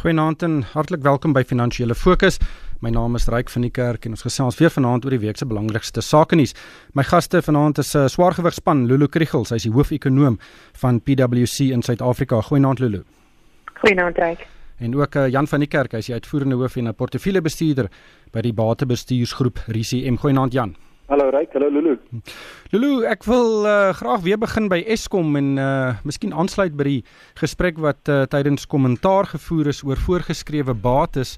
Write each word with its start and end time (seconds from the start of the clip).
Goeienaand 0.00 0.42
en 0.42 0.62
hartlik 0.72 1.02
welkom 1.04 1.34
by 1.36 1.42
Finansiële 1.44 1.92
Fokus. 1.94 2.38
My 2.80 2.88
naam 2.88 3.18
is 3.18 3.26
Ryk 3.28 3.50
van 3.52 3.66
die 3.66 3.70
Kerk 3.70 4.06
en 4.08 4.14
ons 4.16 4.22
gesels 4.24 4.56
weer 4.56 4.72
vanaand 4.72 5.04
oor 5.04 5.12
die 5.12 5.20
week 5.20 5.36
se 5.36 5.44
belangrikste 5.44 6.00
sake 6.00 6.38
nuus. 6.40 6.54
My 6.96 7.04
gaste 7.04 7.42
vanaand 7.44 7.82
is 7.82 7.92
'n 7.92 7.98
uh, 7.98 8.08
swaargewigspan, 8.08 8.86
Lulu 8.88 9.08
Kriegels, 9.08 9.50
hy's 9.50 9.68
die 9.68 9.72
hoofekonoom 9.72 10.38
van 10.80 11.00
PwC 11.00 11.68
in 11.76 11.82
Suid-Afrika. 11.82 12.40
Goeienaand 12.40 12.78
Lulu. 12.78 13.04
Goeienaand 13.82 14.16
Ryk. 14.16 14.46
En 14.78 14.96
ook 14.96 15.14
uh, 15.14 15.28
Jan 15.28 15.46
van 15.46 15.60
die 15.60 15.68
Kerk, 15.68 15.92
hy's 15.92 16.06
die 16.06 16.14
uitvoerende 16.14 16.56
hoof 16.56 16.76
en 16.76 16.88
'n 16.88 16.94
portefeuljebestuurder 16.94 17.90
by 18.32 18.40
die 18.40 18.54
Batebestuursgroep 18.54 19.58
RCM. 19.68 20.16
Goeienaand 20.16 20.52
Jan. 20.52 20.76
Hallo 21.10 21.24
Ryk, 21.30 21.56
hallo 21.56 21.66
Lulu. 21.74 21.96
Lulu, 22.70 22.90
ek 23.10 23.24
wil 23.26 23.64
uh, 23.66 23.90
graag 23.98 24.20
weer 24.22 24.38
begin 24.38 24.68
by 24.70 24.76
Eskom 24.94 25.34
en 25.40 25.48
uh 25.58 25.96
miskien 26.06 26.30
aansluit 26.30 26.76
by 26.78 26.86
die 26.86 27.00
gesprek 27.40 27.80
wat 27.82 28.06
uh, 28.06 28.20
tydens 28.30 28.68
kommentaar 28.70 29.26
gevoer 29.32 29.72
is 29.72 29.80
oor 29.82 29.98
voorgeskrewe 29.98 30.70
bates. 30.84 31.34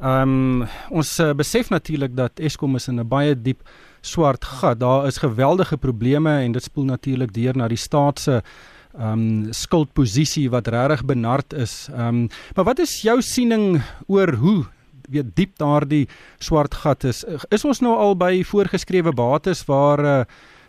Um 0.00 0.64
ons 0.88 1.12
uh, 1.20 1.34
besef 1.36 1.68
natuurlik 1.68 2.16
dat 2.16 2.40
Eskom 2.40 2.80
is 2.80 2.88
in 2.88 2.96
'n 2.96 3.08
baie 3.12 3.36
diep 3.36 3.60
swart 4.00 4.40
gat. 4.40 4.80
Daar 4.80 5.04
is 5.04 5.20
geweldige 5.20 5.76
probleme 5.76 6.40
en 6.40 6.56
dit 6.56 6.64
spoel 6.64 6.88
natuurlik 6.88 7.36
deur 7.36 7.52
na 7.52 7.68
die 7.68 7.76
staat 7.76 8.18
se 8.18 8.40
um 8.96 9.52
skuldposisie 9.52 10.48
wat 10.48 10.72
regtig 10.72 11.04
benard 11.04 11.52
is. 11.52 11.90
Um 11.92 12.30
maar 12.56 12.72
wat 12.72 12.78
is 12.78 13.02
jou 13.02 13.20
siening 13.20 13.82
oor 14.08 14.32
hoe 14.32 14.64
weet 15.10 15.34
diep 15.34 15.58
daardie 15.58 16.06
swart 16.38 16.74
gat 16.74 17.04
is. 17.04 17.24
Is 17.50 17.64
ons 17.64 17.80
nou 17.80 17.96
al 17.96 18.16
by 18.16 18.42
voorgeskrewe 18.46 19.12
bates 19.12 19.64
waar 19.68 20.04
uh, 20.04 20.24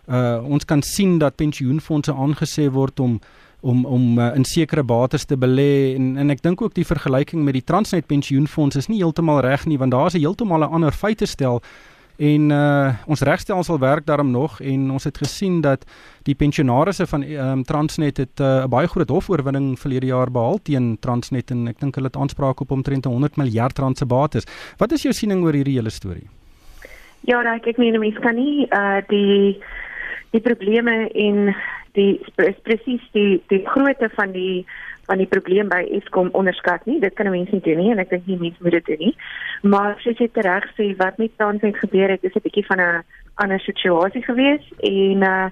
uh 0.07 0.39
ons 0.43 0.65
kan 0.65 0.81
sien 0.81 1.19
dat 1.19 1.35
pensioenfonde 1.35 2.13
aangesê 2.13 2.69
word 2.71 2.99
om 2.99 3.19
om 3.61 3.85
om 3.85 4.17
uh, 4.19 4.35
in 4.35 4.45
sekere 4.45 4.83
bates 4.83 5.25
te 5.25 5.37
belê 5.37 5.95
en 5.95 6.17
en 6.17 6.33
ek 6.33 6.41
dink 6.41 6.61
ook 6.61 6.73
die 6.73 6.85
vergelyking 6.85 7.43
met 7.45 7.53
die 7.53 7.65
Transnet 7.65 8.07
pensioenfonds 8.09 8.75
is 8.75 8.89
nie 8.89 9.01
heeltemal 9.03 9.41
reg 9.45 9.67
nie 9.69 9.77
want 9.77 9.91
daar 9.91 10.09
is 10.09 10.15
'n 10.15 10.25
heeltemal 10.25 10.65
'n 10.65 10.73
ander 10.73 10.91
feite 10.91 11.25
stel 11.25 11.61
En 12.21 12.49
uh 12.53 12.89
ons 13.09 13.21
regstelsel 13.25 13.79
werk 13.79 14.05
daarom 14.05 14.31
nog 14.31 14.59
en 14.61 14.91
ons 14.91 15.03
het 15.03 15.17
gesien 15.17 15.61
dat 15.61 15.85
die 16.23 16.35
pensionaarsse 16.35 17.07
van 17.07 17.23
um, 17.23 17.63
Transnet 17.63 18.17
het 18.17 18.39
uh, 18.39 18.45
'n 18.45 18.63
uh, 18.63 18.67
baie 18.67 18.87
groot 18.87 19.09
hofoorwinning 19.09 19.79
verlede 19.79 20.05
jaar 20.05 20.31
behaal 20.31 20.59
teen 20.61 20.97
Transnet 20.99 21.51
en 21.51 21.67
ek 21.67 21.79
dink 21.79 21.95
hulle 21.95 22.07
het 22.07 22.17
aanspraak 22.17 22.59
op 22.59 22.71
omtrent 22.71 23.05
100 23.05 23.35
miljard 23.35 23.79
rand 23.79 23.97
se 23.97 24.05
bates. 24.05 24.45
Wat 24.77 24.91
is 24.91 25.01
jou 25.01 25.13
siening 25.13 25.43
oor 25.43 25.53
hierdie 25.53 25.75
hele 25.75 25.89
storie? 25.89 26.29
Ja, 27.21 27.41
nou, 27.41 27.57
ek 27.57 27.77
meen 27.77 27.99
mense 27.99 28.19
kan 28.19 28.35
nie 28.35 28.67
uh 28.69 29.01
die 29.07 29.57
die 30.31 30.41
probleme 30.41 31.09
in 31.13 31.55
die 31.93 32.21
presies 32.63 33.01
die 33.11 33.41
die 33.47 33.65
grootte 33.65 34.09
van 34.13 34.31
die 34.31 34.65
van 35.05 35.17
die 35.17 35.27
probleem 35.27 35.69
by 35.69 35.81
Eskom 35.97 36.29
onderskat 36.37 36.85
nie. 36.85 36.99
Dit 36.99 37.13
kan 37.13 37.29
mense 37.29 37.51
nie 37.51 37.65
doen 37.65 37.77
nie 37.77 37.91
en 37.91 37.99
ek 38.03 38.09
dink 38.09 38.27
nie 38.27 38.39
mense 38.39 38.63
moet 38.63 38.77
dit 38.79 38.85
doen 38.85 39.03
nie. 39.07 39.15
Maar 39.61 39.97
soos 40.03 40.21
jy 40.21 40.29
reg 40.33 40.67
sê 40.77 40.91
wat 40.97 41.17
met 41.17 41.35
Transnet 41.37 41.77
gebeur 41.77 42.09
het, 42.09 42.23
is 42.23 42.35
'n 42.35 42.43
bietjie 42.43 42.65
van 42.65 42.79
'n 42.81 43.03
ander 43.35 43.59
situasie 43.59 44.23
gewees 44.23 44.63
en 44.79 45.21
uh 45.21 45.49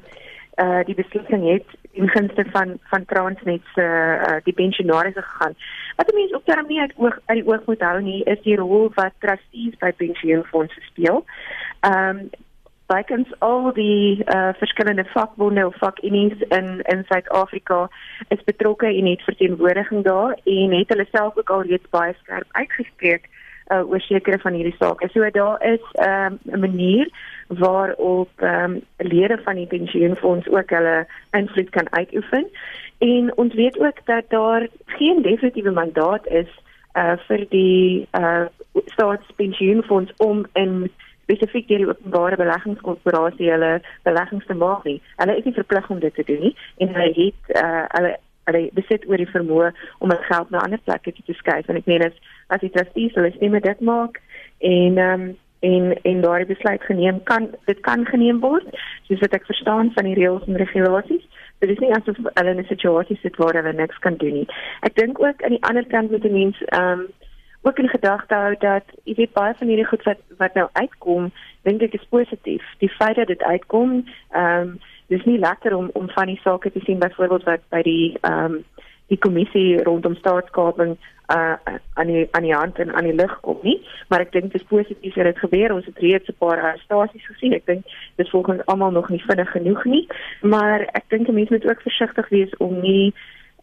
uh 0.59 0.83
die 0.85 0.95
beslissing 0.95 1.43
het 1.53 1.65
in 1.91 2.09
gunste 2.09 2.45
van 2.51 2.77
van 2.91 3.05
Transnet 3.05 3.61
se 3.73 3.81
uh, 3.81 4.37
die 4.43 4.53
pensionaars 4.53 5.13
gegaan. 5.13 5.55
Wat 5.95 6.13
mense 6.13 6.35
ook 6.35 6.45
daarmee 6.45 6.79
uit 6.79 6.93
oog 6.95 7.19
uit 7.25 7.37
die 7.43 7.47
oog 7.47 7.65
moet 7.65 7.81
hou 7.81 8.01
nie 8.01 8.23
is 8.23 8.41
die 8.41 8.55
rol 8.55 8.91
wat 8.93 9.13
trustees 9.19 9.77
by 9.79 9.91
pensioenfondse 9.91 10.81
speel. 10.81 11.25
Ehm 11.79 12.17
um, 12.17 12.29
bykans 12.89 13.31
al 13.45 13.71
die 13.73 14.23
uh, 14.25 14.49
verskillende 14.57 15.05
vakbonde 15.13 15.65
of 15.67 15.75
vakunieë 15.81 16.47
in 16.57 16.69
in 16.93 17.03
Suid-Afrika 17.09 17.87
is 18.33 18.43
betrokke 18.49 18.89
en 18.89 19.05
het 19.05 19.25
verteenwoordiging 19.27 20.03
daar 20.03 20.37
en 20.43 20.77
het 20.77 20.89
hulle 20.93 21.05
self 21.11 21.37
ook 21.37 21.49
al 21.49 21.67
reeds 21.69 21.89
baie 21.95 22.15
skerp 22.21 22.47
uitgespreek 22.61 23.29
uh, 23.69 23.89
oor 23.89 24.01
sekere 24.01 24.39
van 24.39 24.53
hierdie 24.57 24.75
sake. 24.79 25.09
So 25.13 25.29
daar 25.29 25.63
is 25.73 25.83
'n 25.93 26.39
um, 26.53 26.59
manier 26.59 27.09
waarop 27.47 28.29
um, 28.41 28.81
lede 28.97 29.37
van 29.43 29.55
die 29.55 29.67
pensioenfonds 29.67 30.49
ook 30.49 30.69
hulle 30.69 31.07
invloed 31.31 31.69
kan 31.69 31.87
uitoefen. 31.91 32.47
En 32.97 33.37
ons 33.37 33.53
weet 33.53 33.79
ook 33.79 34.05
dat 34.05 34.23
daar 34.27 34.67
geen 34.85 35.21
definitiewe 35.21 35.71
mandaat 35.71 36.27
is 36.27 36.49
uh, 36.93 37.13
vir 37.27 37.45
die 37.49 38.07
uh, 38.11 38.45
staatspensioenfonds 38.85 40.13
om 40.17 40.45
in 40.53 40.91
spesifiek 41.29 41.67
deur 41.69 41.83
die 41.83 41.89
openbare 41.89 42.39
beleggingskorporasie 42.41 43.51
hulle 43.53 43.75
beleggings 44.07 44.47
te 44.49 44.57
maak 44.57 44.83
nie. 44.89 44.97
Hulle 45.21 45.37
is 45.37 45.45
nie 45.45 45.57
verplig 45.57 45.89
om 45.89 45.99
dit 45.99 46.15
te 46.15 46.25
doen 46.25 46.41
nie 46.47 46.55
en 46.81 46.95
hulle 46.95 47.13
het 47.17 47.53
uh, 47.61 47.85
hulle 47.97 48.15
hulle 48.49 48.63
besit 48.73 49.05
oor 49.05 49.21
die 49.21 49.29
vermoë 49.29 49.69
om 49.99 50.09
hulle 50.09 50.25
geld 50.25 50.49
na 50.49 50.63
ander 50.65 50.81
plekke 50.85 51.13
te 51.13 51.35
skuif. 51.37 51.69
En 51.69 51.77
ek 51.77 51.89
meen 51.89 52.07
as 52.07 52.17
as 52.49 52.63
die 52.65 52.71
trustees 52.73 53.13
hulle 53.17 53.29
stemme 53.35 53.61
dit 53.61 53.85
maak 53.91 54.17
en 54.71 54.97
ehm 54.97 55.29
um, 55.29 55.29
en 55.59 55.89
en 56.07 56.21
daardie 56.23 56.47
besluit 56.47 56.83
geneem 56.87 57.17
kan 57.27 57.49
dit 57.67 57.79
kan 57.83 58.05
geneem 58.07 58.37
word 58.39 58.67
soos 59.07 59.19
wat 59.19 59.33
ek 59.35 59.47
verstaan 59.49 59.89
van 59.95 60.07
die 60.07 60.15
reëls 60.15 60.45
en 60.47 60.55
regulasies. 60.61 61.25
Dit 61.59 61.73
is 61.73 61.81
nie 61.83 61.91
asof 61.91 62.15
hulle 62.23 62.53
in 62.55 62.61
'n 62.63 62.71
situasie 62.71 63.19
sit 63.21 63.35
waar 63.35 63.59
hulle 63.59 63.73
niks 63.73 63.99
kan 64.05 64.15
doen 64.23 64.33
nie. 64.39 64.47
Ek 64.87 64.95
dink 64.95 65.19
ook 65.19 65.43
aan 65.43 65.57
die 65.57 65.67
ander 65.69 65.85
kant 65.85 66.11
moet 66.11 66.25
'n 66.25 66.33
mens 66.33 66.63
ehm 66.67 66.99
um, 66.99 67.07
ook 67.61 67.79
in 67.79 67.89
gedagte 67.89 68.35
hou 68.35 68.55
dat 68.59 68.83
jy 69.03 69.15
weet 69.15 69.33
baie 69.33 69.53
van 69.57 69.67
hierdie 69.67 69.87
goed 69.87 70.03
wat 70.03 70.21
wat 70.37 70.53
nou 70.53 70.67
uitkom, 70.73 71.31
dink 71.67 71.81
ek 71.81 71.93
is 71.99 72.07
positief. 72.09 72.63
Die 72.79 72.89
feit 72.89 73.15
dat 73.15 73.27
dit 73.27 73.43
uitkom, 73.43 74.03
ehm 74.31 74.61
um, 74.61 74.79
dis 75.09 75.25
nie 75.25 75.39
lekker 75.39 75.75
om 75.75 75.89
om 75.93 76.09
van 76.09 76.27
die 76.29 76.39
sake 76.43 76.71
te 76.71 76.79
sien 76.85 76.99
byvoorbeeld 76.99 77.43
wat 77.43 77.63
by 77.69 77.81
die 77.81 78.17
ehm 78.21 78.59
um, 78.59 78.63
die 79.09 79.17
kommissie 79.17 79.83
rondom 79.83 80.15
staatskaping 80.15 80.97
uh 81.33 81.55
aan 81.93 82.07
die 82.07 82.27
aan 82.31 82.45
die 82.45 82.53
hand 82.53 82.79
en 82.79 82.93
aan 82.93 83.03
die 83.03 83.13
lig 83.13 83.39
kom 83.45 83.57
nie, 83.61 83.77
maar 84.09 84.23
ek 84.25 84.31
dink 84.31 84.51
dit 84.51 84.61
is 84.61 84.67
positief 84.67 85.13
dat 85.13 85.29
dit 85.29 85.41
gebeur. 85.43 85.73
Ons 85.73 85.85
het 85.85 85.97
reeds 85.97 86.29
'n 86.29 86.37
paar 86.37 86.61
arrestasies 86.61 87.25
gesien. 87.25 87.53
Ek 87.53 87.65
dink 87.65 87.85
dit 88.15 88.29
volgens 88.29 88.65
almal 88.65 88.91
nog 88.91 89.09
nie 89.09 89.23
vinnig 89.27 89.51
genoeg 89.51 89.83
nie, 89.85 90.07
maar 90.41 90.81
ek 90.81 91.05
dink 91.07 91.27
mense 91.27 91.53
moet 91.53 91.69
ook 91.69 91.81
versigtig 91.81 92.29
wees 92.29 92.57
om 92.57 92.79
nie 92.81 93.13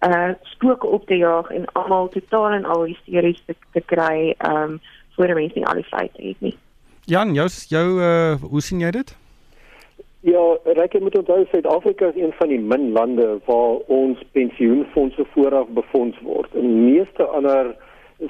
uh 0.05 0.35
spooke 0.43 0.87
op 0.87 1.07
te 1.07 1.17
jaag 1.17 1.51
en 1.51 1.65
almal 1.73 2.09
totaal 2.09 2.51
en 2.51 2.65
al 2.65 2.85
hysteries 2.85 3.43
te, 3.47 3.55
te 3.73 3.81
kry 3.81 4.35
um 4.49 4.81
voor 5.17 5.35
mense 5.35 5.59
nie 5.59 5.67
al 5.67 5.81
die 5.81 5.89
feite 5.89 6.23
het 6.23 6.41
nie. 6.41 6.57
Jan, 7.05 7.35
jou 7.35 7.49
jou 7.69 7.87
uh 8.01 8.35
hoe 8.43 8.61
sien 8.61 8.81
jy 8.81 8.91
dit? 8.91 9.17
Ja, 10.27 10.59
reken 10.65 11.03
met 11.03 11.17
onthou 11.19 11.45
Suid-Afrika 11.51 12.07
is 12.07 12.23
een 12.23 12.33
van 12.33 12.49
die 12.49 12.61
min 12.61 12.93
lande 12.93 13.39
waar 13.45 13.77
ons 13.87 14.23
pensioenfonde 14.33 15.25
vooraf 15.33 15.69
befonds 15.69 16.19
word. 16.21 16.55
In 16.55 16.85
meeste 16.85 17.23
ander 17.23 17.77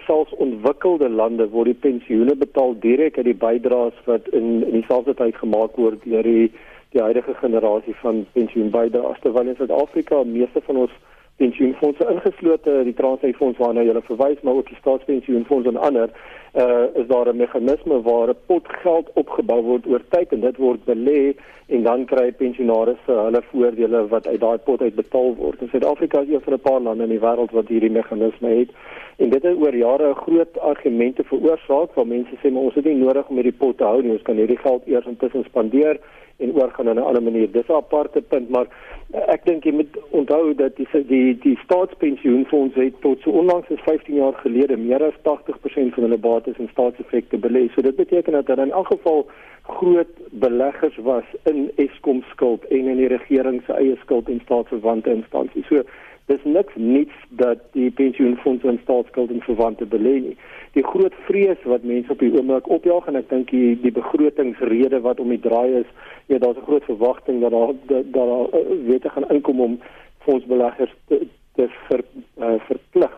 selfs 0.04 0.34
ontwikkelde 0.34 1.08
lande 1.08 1.48
word 1.48 1.70
die 1.70 1.80
pensioene 1.88 2.34
betaal 2.36 2.74
direk 2.82 3.16
uit 3.16 3.28
die 3.30 3.40
bydraes 3.44 3.98
wat 4.04 4.28
in 4.28 4.64
in 4.66 4.80
dieselfde 4.80 5.14
tyd 5.14 5.36
gemaak 5.36 5.76
word 5.76 6.02
deur 6.04 6.26
die 6.26 6.50
die 6.94 7.02
huidige 7.02 7.34
generasie 7.40 7.94
van 8.02 8.24
pensioenbydraes 8.32 9.20
terwyl 9.22 9.48
in 9.52 9.58
Suid-Afrika 9.58 10.22
meeste 10.24 10.62
van 10.66 10.82
ons 10.84 10.94
pensioenfondse 11.36 12.06
ingeslote 12.10 12.82
die 12.84 12.94
Transnet 12.94 13.36
fonds 13.36 13.58
waarna 13.58 13.84
jy 13.84 14.00
verwys 14.08 14.40
maar 14.42 14.54
ook 14.60 14.68
die 14.68 14.78
staatspensioenfonds 14.80 15.68
en 15.68 15.76
ander 15.76 16.12
uh, 16.56 16.86
is 17.00 17.06
daar 17.06 17.28
'n 17.28 17.36
meganisme 17.36 18.02
waar 18.02 18.28
'n 18.28 18.36
pot 18.46 18.66
geld 18.68 19.10
opgebou 19.14 19.62
word 19.62 19.86
oor 19.86 20.02
tyd 20.08 20.32
en 20.32 20.40
dit 20.40 20.56
word 20.56 20.80
belê 20.84 21.34
en 21.66 21.82
dan 21.82 22.04
kry 22.04 22.32
pensionaars 22.32 23.02
hulle 23.06 23.42
voordele 23.50 24.06
wat 24.08 24.26
uit 24.26 24.40
daai 24.40 24.58
pot 24.58 24.80
uitbetaal 24.80 25.34
word. 25.34 25.60
In 25.60 25.68
Suid-Afrika 25.68 26.20
is 26.20 26.28
een 26.28 26.40
van 26.40 26.52
'n 26.52 26.60
paar 26.60 26.80
lande 26.80 27.02
in 27.02 27.10
die 27.10 27.24
wêreld 27.26 27.50
wat 27.50 27.68
hierdie 27.68 27.90
meganisme 27.90 28.48
het 28.48 28.70
en 29.16 29.30
dit 29.30 29.42
het 29.42 29.56
oor 29.56 29.76
jare 29.76 30.14
groot 30.14 30.58
argumente 30.58 31.24
veroorsaak 31.24 31.94
waar 31.94 32.06
mense 32.06 32.36
sê 32.42 32.50
maar 32.50 32.62
ons 32.62 32.74
het 32.74 32.84
nie 32.84 32.94
nodig 32.94 33.28
om 33.28 33.34
hierdie 33.34 33.58
pot 33.58 33.76
te 33.76 33.84
hou 33.84 34.02
nie, 34.02 34.12
ons 34.12 34.22
kan 34.22 34.36
hierdie 34.36 34.58
geld 34.58 34.82
eers 34.86 35.06
intussen 35.06 35.44
spandeer 35.44 36.00
en 36.36 36.52
oorgaan 36.54 36.84
na 36.84 36.92
'n 36.92 36.98
ander 36.98 37.22
manier. 37.22 37.50
Dis 37.50 37.68
'n 37.68 37.72
aparte 37.72 38.20
punt, 38.20 38.48
maar 38.48 38.66
eh, 39.10 39.32
ek 39.34 39.44
dink 39.44 39.64
jy 39.64 39.72
moet 39.72 39.96
onthou 40.10 40.54
dat 40.54 40.76
die 40.76 40.88
die 41.06 41.38
die 41.38 41.58
staatspensioenfonds 41.64 42.74
het 42.74 43.00
tot 43.00 43.20
so 43.20 43.30
onlangs 43.30 43.70
as 43.70 43.80
15 43.80 44.14
jaar 44.14 44.32
gelede 44.32 44.76
meer 44.76 45.02
as 45.04 45.14
80% 45.22 45.94
van 45.94 46.02
hulle 46.02 46.18
bates 46.18 46.45
in 46.54 46.68
staatseffekte 46.70 47.38
belê. 47.38 47.68
So 47.74 47.82
dit 47.82 47.96
beteken 47.96 48.32
dat 48.32 48.46
hulle 48.46 48.62
in 48.62 48.70
elk 48.70 48.86
geval 48.86 49.26
groot 49.62 50.08
beleggers 50.30 50.96
was 50.96 51.24
in 51.42 51.70
Eskom 51.74 52.22
skuld 52.30 52.64
en 52.64 52.86
in 52.88 52.96
die 52.96 53.08
regering 53.10 53.62
se 53.66 53.72
eie 53.72 53.96
skuld 54.00 54.28
en 54.28 54.40
staatsverwante 54.44 55.10
instansies. 55.10 55.66
So 55.66 55.82
dis 56.26 56.44
niks 56.44 56.74
niets 56.74 57.14
dat 57.28 57.58
die 57.72 57.90
pensioenfondse 57.90 58.68
in 58.68 58.80
staatsskuld 58.82 59.30
en 59.30 59.42
verwante 59.42 59.86
belê 59.86 60.14
nie. 60.28 60.36
Die 60.74 60.84
groot 60.86 61.14
vrees 61.26 61.62
wat 61.64 61.86
mense 61.86 62.12
op 62.12 62.22
die 62.22 62.32
oomblik 62.34 62.70
opjaag 62.70 63.06
en 63.10 63.18
ek 63.22 63.30
dink 63.30 63.50
die 63.54 63.74
die 63.82 63.94
begrotingsrede 63.94 65.00
wat 65.06 65.20
om 65.22 65.30
die 65.34 65.42
draai 65.42 65.82
is, 65.82 65.90
ja 66.26 66.38
daar's 66.38 66.58
'n 66.58 66.66
groot 66.66 66.84
verwagting 66.84 67.40
dat 67.40 67.50
daar 67.50 67.74
dat 67.86 68.12
daar 68.12 68.34
uh, 68.54 68.64
wete 68.86 69.08
gaan 69.08 69.30
inkom 69.30 69.60
om 69.60 69.78
fondsbeleggers 70.26 70.94
te, 71.08 71.26
te 71.54 71.68
ver, 71.88 72.02
uh, 72.38 72.58
verplig 72.66 73.14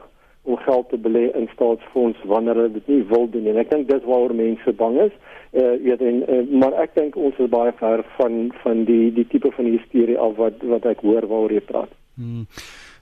om 0.48 0.56
geld 0.64 0.88
te 0.88 0.98
belê 1.06 1.28
in 1.36 1.48
staatsfonds 1.52 2.24
wanneer 2.32 2.56
hulle 2.60 2.72
dit 2.78 2.90
nie 2.92 3.02
wil 3.12 3.28
doen 3.30 3.44
nie. 3.46 3.56
Ek 3.60 3.70
dink 3.70 3.88
dis 3.90 4.04
waaroor 4.08 4.34
mense 4.34 4.74
bang 4.80 4.98
is. 5.06 5.14
Eh 5.52 5.62
uh, 5.62 5.76
ja, 5.84 5.96
uh, 6.00 6.42
maar 6.60 6.76
ek 6.84 6.96
dink 6.96 7.16
ons 7.16 7.36
is 7.38 7.52
baie 7.52 7.72
ver 7.80 8.04
van 8.16 8.50
van 8.64 8.84
die 8.88 9.08
die 9.12 9.26
tipe 9.32 9.52
van 9.56 9.70
hysterie 9.70 10.18
af 10.18 10.36
wat 10.40 10.64
wat 10.74 10.88
ek 10.88 11.04
hoor 11.06 11.28
waaroor 11.30 11.56
jy 11.56 11.64
praat. 11.72 11.92
Hmm. 12.18 12.46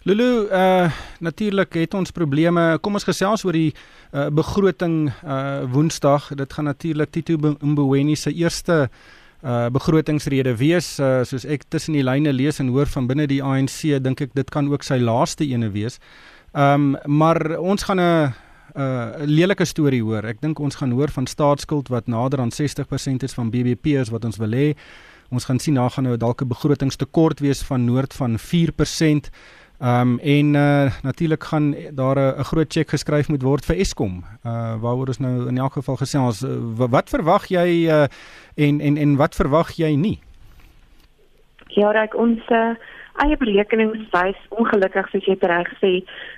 Lulu, 0.07 0.47
uh 0.55 0.91
natuurlik 1.19 1.75
het 1.75 1.95
ons 1.95 2.13
probleme. 2.15 2.79
Kom 2.79 2.95
ons 2.95 3.07
gesels 3.09 3.43
oor 3.45 3.57
die 3.57 3.73
uh 4.15 4.29
begroting 4.31 5.09
uh 5.25 5.65
Woensdag. 5.73 6.29
Dit 6.39 6.53
gaan 6.53 6.69
natuurlik 6.71 7.11
Tito 7.11 7.35
Mboweni 7.61 8.15
se 8.15 8.31
eerste 8.31 8.87
uh 9.43 9.67
begrotingsrede 9.75 10.55
wees. 10.57 11.01
Uh, 11.01 11.25
soos 11.27 11.45
ek 11.45 11.67
tussen 11.75 11.99
die 11.99 12.07
lyne 12.07 12.31
lees 12.33 12.63
en 12.63 12.71
hoor 12.71 12.87
van 12.87 13.09
binne 13.11 13.27
die 13.27 13.43
ANC, 13.43 13.99
dink 13.99 14.23
ek 14.23 14.39
dit 14.39 14.55
kan 14.55 14.71
ook 14.71 14.87
sy 14.87 15.01
laaste 15.03 15.43
ene 15.45 15.73
wees. 15.75 15.99
Ehm 16.57 16.95
um, 16.95 17.17
maar 17.19 17.59
ons 17.59 17.83
gaan 17.83 18.01
'n 18.01 18.33
'n 18.75 19.25
lelike 19.25 19.65
storie 19.65 20.03
hoor. 20.03 20.25
Ek 20.25 20.41
dink 20.41 20.59
ons 20.59 20.75
gaan 20.75 20.91
hoor 20.91 21.09
van 21.09 21.27
staatsskuld 21.27 21.89
wat 21.89 22.07
nader 22.07 22.41
aan 22.41 22.51
60% 22.51 23.23
is 23.23 23.35
van 23.35 23.51
BBP 23.51 23.87
is 23.87 24.09
wat 24.09 24.25
ons 24.25 24.37
wil 24.37 24.51
hê. 24.51 24.77
Ons 25.31 25.45
gaan 25.45 25.59
sien 25.59 25.75
na 25.75 25.89
gaan 25.89 26.05
nou 26.05 26.17
dalk 26.17 26.41
'n 26.43 26.49
begrotingstekort 26.49 27.41
wees 27.41 27.63
van 27.63 27.85
noord 27.85 28.15
van 28.15 28.39
4%. 28.39 29.31
Ehm 29.81 30.01
um, 30.01 30.19
en 30.19 30.55
uh, 30.55 30.93
natuurlik 31.03 31.45
gaan 31.45 31.75
daar 31.93 32.17
'n 32.17 32.45
groot 32.45 32.73
cheque 32.73 32.91
geskryf 32.91 33.29
moet 33.29 33.43
word 33.43 33.65
vir 33.65 33.77
Eskom. 33.77 34.25
Uh 34.45 34.81
waaroor 34.81 35.07
ons 35.07 35.19
nou 35.19 35.49
in 35.49 35.59
elk 35.59 35.73
geval 35.73 35.97
gesels. 35.97 36.43
Uh, 36.43 36.57
wat 36.89 37.09
verwag 37.09 37.47
jy 37.47 37.89
uh, 37.89 38.07
en 38.55 38.81
en 38.81 38.97
en 38.97 39.17
wat 39.17 39.35
verwag 39.35 39.71
jy 39.77 39.95
nie? 39.95 40.21
Ja, 41.67 41.91
reg 41.91 42.15
ons 42.15 42.41
uh, 42.49 42.75
eie 43.25 43.37
berekenings 43.37 44.11
wys 44.13 44.41
ongelukkig 44.51 45.09
soos 45.11 45.29
jy 45.29 45.37
reg 45.41 45.71
sê 45.83 45.93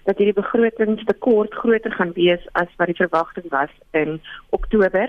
dat 0.04 0.18
hierdie 0.18 0.40
begrotingstekort 0.40 1.54
groter 1.54 1.92
gaan 1.98 2.12
wees 2.14 2.44
as 2.52 2.70
wat 2.76 2.92
die 2.92 3.00
verwagting 3.02 3.50
was 3.50 3.74
in 3.92 4.20
Oktober. 4.50 5.08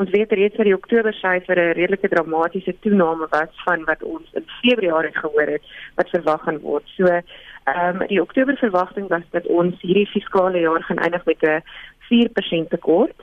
Ons 0.00 0.10
weet 0.10 0.32
reeds 0.32 0.56
dat 0.56 0.68
die 0.68 0.76
Oktober 0.76 1.12
syfer 1.14 1.58
'n 1.58 1.76
redelike 1.76 2.08
dramatiese 2.08 2.74
toename 2.80 3.26
was 3.30 3.52
van 3.64 3.84
wat 3.84 4.02
ons 4.02 4.26
in 4.32 4.46
Februarie 4.62 5.16
gehoor 5.16 5.48
het 5.56 5.64
wat 5.96 6.08
verwag 6.10 6.42
gaan 6.42 6.60
word. 6.60 6.86
So 6.96 7.20
Ehm 7.64 8.00
um, 8.00 8.06
die 8.08 8.20
Oktober 8.20 8.56
verwagting 8.56 9.08
was 9.08 9.22
dat 9.30 9.46
ons 9.46 9.80
hierdie 9.80 10.06
fiskale 10.06 10.60
jaar 10.60 10.82
gaan 10.82 10.98
eindig 10.98 11.24
met 11.24 11.42
'n 11.42 11.62
4% 12.08 12.70
tekort 12.70 13.18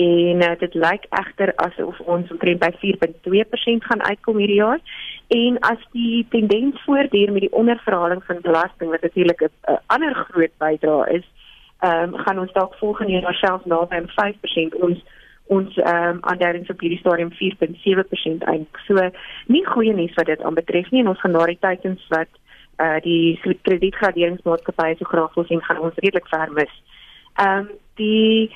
en 0.00 0.42
uh, 0.42 0.52
dit 0.58 0.74
lyk 0.74 1.06
egter 1.10 1.52
asof 1.64 1.98
ons 2.00 2.30
omtrent 2.32 2.60
by 2.62 2.70
4.2% 2.82 3.88
gaan 3.88 4.02
uitkom 4.02 4.38
hierdie 4.40 4.60
jaar. 4.60 4.80
En 5.28 5.58
as 5.68 5.82
die 5.92 6.26
tendens 6.32 6.82
voortduur 6.86 7.32
met 7.32 7.46
die 7.46 7.52
onderverhaling 7.62 8.22
van 8.24 8.40
belasting 8.46 8.90
wat 8.90 9.02
natuurlik 9.02 9.42
'n 9.42 9.78
ander 9.86 10.14
groot 10.14 10.54
bydrae 10.58 11.16
is, 11.18 11.26
ehm 11.80 12.14
um, 12.14 12.16
gaan 12.24 12.38
ons 12.38 12.52
dalk 12.52 12.74
volgende 12.74 13.12
jaar 13.12 13.34
selfs 13.34 13.64
naby 13.64 13.96
aan 13.96 14.10
5% 14.16 14.80
ons 14.86 15.04
ons 15.46 15.76
ehm 15.76 16.08
um, 16.08 16.18
aanduidings 16.20 16.70
op 16.70 16.80
hierdie 16.80 16.98
stadium 16.98 17.32
4.7% 17.32 18.44
eindig. 18.52 18.80
So 18.86 19.10
nie 19.46 19.66
goeie 19.66 19.94
nuus 19.94 20.14
wat 20.14 20.26
dit 20.26 20.42
aanbetref 20.42 20.90
nie 20.90 21.00
en 21.00 21.08
ons 21.08 21.20
gaan 21.20 21.32
na 21.32 21.46
die 21.46 21.58
tydens 21.60 22.06
wat 22.08 22.32
uh 22.84 22.98
die 23.04 23.40
kredietgraderingsmaatskappye 23.62 24.96
so 24.98 25.04
graag 25.04 25.34
wil 25.34 25.44
sien 25.44 25.62
gaan 25.62 25.78
ons 25.78 26.02
redelik 26.04 26.28
ver 26.28 26.52
mis. 26.52 26.74
Ehm 27.34 27.58
um, 27.58 27.70
die 27.94 28.50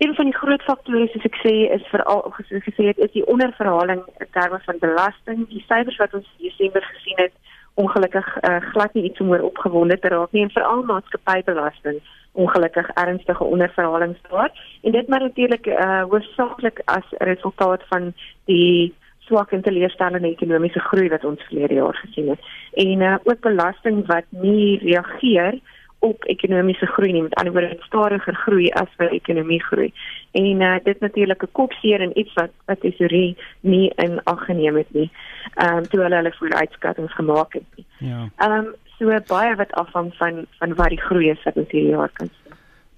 een 0.00 0.14
van 0.14 0.24
die 0.24 0.36
groot 0.36 0.62
faktore 0.64 1.08
soos 1.12 1.26
ek 1.28 1.34
sê 1.42 1.50
is 1.76 1.88
veral 1.92 2.22
gesê 2.66 2.86
het 2.88 3.00
is 3.04 3.12
die 3.12 3.26
onderverhaling 3.28 4.00
in 4.24 4.30
terme 4.32 4.60
van 4.64 4.78
belasting. 4.80 5.42
Die 5.50 5.64
syfers 5.68 5.98
wat 6.00 6.14
ons 6.16 6.30
in 6.38 6.48
Desember 6.48 6.86
gesien 6.92 7.20
het, 7.20 7.34
ongelukkig 7.74 8.30
uh, 8.40 8.56
glad 8.72 8.94
nie 8.96 9.04
iets 9.10 9.20
om 9.20 9.32
oor 9.34 9.44
opgewonde 9.50 9.98
te 9.98 10.08
raak 10.08 10.32
nie 10.32 10.46
en 10.46 10.56
veral 10.56 10.82
maatskappybelasting 10.88 12.00
ongelukkig 12.32 12.88
ernstige 12.94 13.44
onderverhalings 13.44 14.18
daar. 14.30 14.50
En 14.82 14.92
dit 14.92 15.08
maar 15.08 15.20
natuurlik 15.20 15.66
uh 15.66 16.02
hoofsaaklik 16.08 16.80
as 16.84 17.06
resultaat 17.18 17.84
van 17.88 18.12
die 18.44 18.94
swak 19.18 19.52
en 19.52 19.62
teleurstellende 19.62 20.30
ekonomiese 20.30 20.80
groei 20.80 21.08
wat 21.08 21.24
ons 21.24 21.42
verlede 21.48 21.74
jaar 21.74 21.98
gesien 22.04 22.28
het 22.32 22.48
en 22.84 23.00
uh, 23.00 23.16
ook 23.24 23.40
belasting 23.40 24.06
wat 24.06 24.24
nie 24.30 24.78
reageer 24.82 25.60
op 26.00 26.24
ekonomiese 26.24 26.86
groei 26.86 27.12
nie. 27.12 27.22
Met 27.22 27.34
ander 27.34 27.52
woorde 27.52 27.76
stadiger 27.80 28.34
groei 28.34 28.68
as 28.70 28.88
wat 28.96 29.10
ekonomie 29.10 29.62
groei. 29.62 29.92
En 30.32 30.60
uh, 30.60 30.76
dit 30.84 31.00
natuurlik 31.00 31.42
'n 31.42 31.52
kopseer 31.52 32.00
en 32.00 32.18
iets 32.18 32.32
wat 32.34 32.50
wat 32.64 32.80
tesorie 32.80 33.36
nie 33.60 33.92
in 33.96 34.20
ag 34.24 34.44
geneem 34.44 34.76
het 34.76 34.92
nie. 34.92 35.10
Ehm 35.54 35.76
um, 35.76 35.88
toe 35.88 36.00
hulle 36.00 36.14
hulle 36.14 36.32
vooruitskattinge 36.38 37.08
gemaak 37.08 37.52
het 37.52 37.68
nie. 37.76 37.86
Ja. 37.98 38.28
Ehm 38.36 38.52
um, 38.52 38.74
so 38.98 39.20
baie 39.26 39.54
wat 39.56 39.72
afhang 39.72 40.14
van 40.14 40.46
van 40.58 40.74
wat 40.74 40.88
die 40.88 41.00
groei 41.00 41.30
is 41.30 41.42
wat 41.42 41.56
ons 41.56 41.70
hierdie 41.70 41.90
jaar 41.96 42.10
kan 42.12 42.30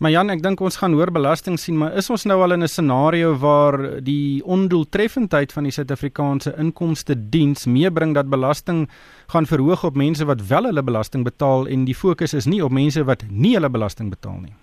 Maar 0.02 0.10
Jan, 0.10 0.32
ek 0.34 0.40
dink 0.43 0.58
ons 0.66 0.81
gaan 0.81 0.96
hoor 0.99 1.12
belasting 1.14 1.54
sien, 1.62 1.76
maar 1.78 1.93
is 1.94 2.08
ons 2.10 2.25
nou 2.26 2.40
al 2.43 2.56
in 2.56 2.64
'n 2.66 2.69
scenario 2.69 3.37
waar 3.38 4.02
die 4.02 4.43
ondoeltreffendheid 4.43 5.52
van 5.52 5.62
die 5.62 5.70
Suid-Afrikaanse 5.70 6.54
inkomste 6.58 7.14
diens 7.14 7.66
meebring 7.66 8.14
dat 8.14 8.28
belasting 8.28 8.88
gaan 9.31 9.46
verhoog 9.46 9.84
op 9.84 9.94
mense 9.94 10.25
wat 10.26 10.43
wel 10.49 10.64
hulle 10.64 10.82
belasting 10.82 11.22
betaal 11.25 11.69
en 11.69 11.84
die 11.84 11.94
fokus 11.94 12.34
is 12.34 12.46
nie 12.46 12.64
op 12.64 12.72
mense 12.72 13.04
wat 13.04 13.22
nie 13.31 13.54
hulle 13.54 13.70
belasting 13.70 14.10
betaal 14.10 14.40
nie. 14.43 14.54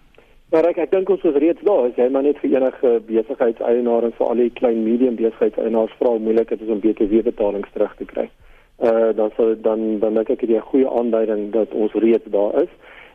Maar 0.51 0.65
ek 0.65 0.77
ek 0.77 0.91
dink 0.91 1.09
ons 1.09 1.23
is 1.23 1.35
reeds 1.35 1.63
daar, 1.63 1.87
as 1.87 1.95
jy 1.95 2.09
maar 2.09 2.23
net 2.23 2.37
vir 2.41 2.49
enige 2.57 3.01
besigheidseienaar 3.07 4.03
en 4.03 4.11
vir 4.11 4.27
al 4.27 4.35
die 4.35 4.49
klein 4.49 4.83
medium 4.83 5.15
besigheidseienaars 5.15 5.95
vra 5.99 6.09
hoe 6.09 6.19
moeilik 6.19 6.49
dit 6.49 6.61
is 6.61 6.69
om 6.69 6.79
BTW 6.79 7.23
betalings 7.23 7.71
terug 7.71 7.95
te 7.95 8.05
kry. 8.05 8.27
Uh 8.83 9.15
dan 9.15 9.31
sal 9.37 9.55
dan 9.61 9.99
dan 9.99 10.13
dink 10.15 10.29
ek 10.29 10.39
dit 10.39 10.49
'n 10.49 10.69
goeie 10.71 10.89
aanduiding 10.89 11.51
dat 11.51 11.71
ons 11.71 11.93
reeds 11.93 12.27
daar 12.27 12.61
is. 12.61 12.69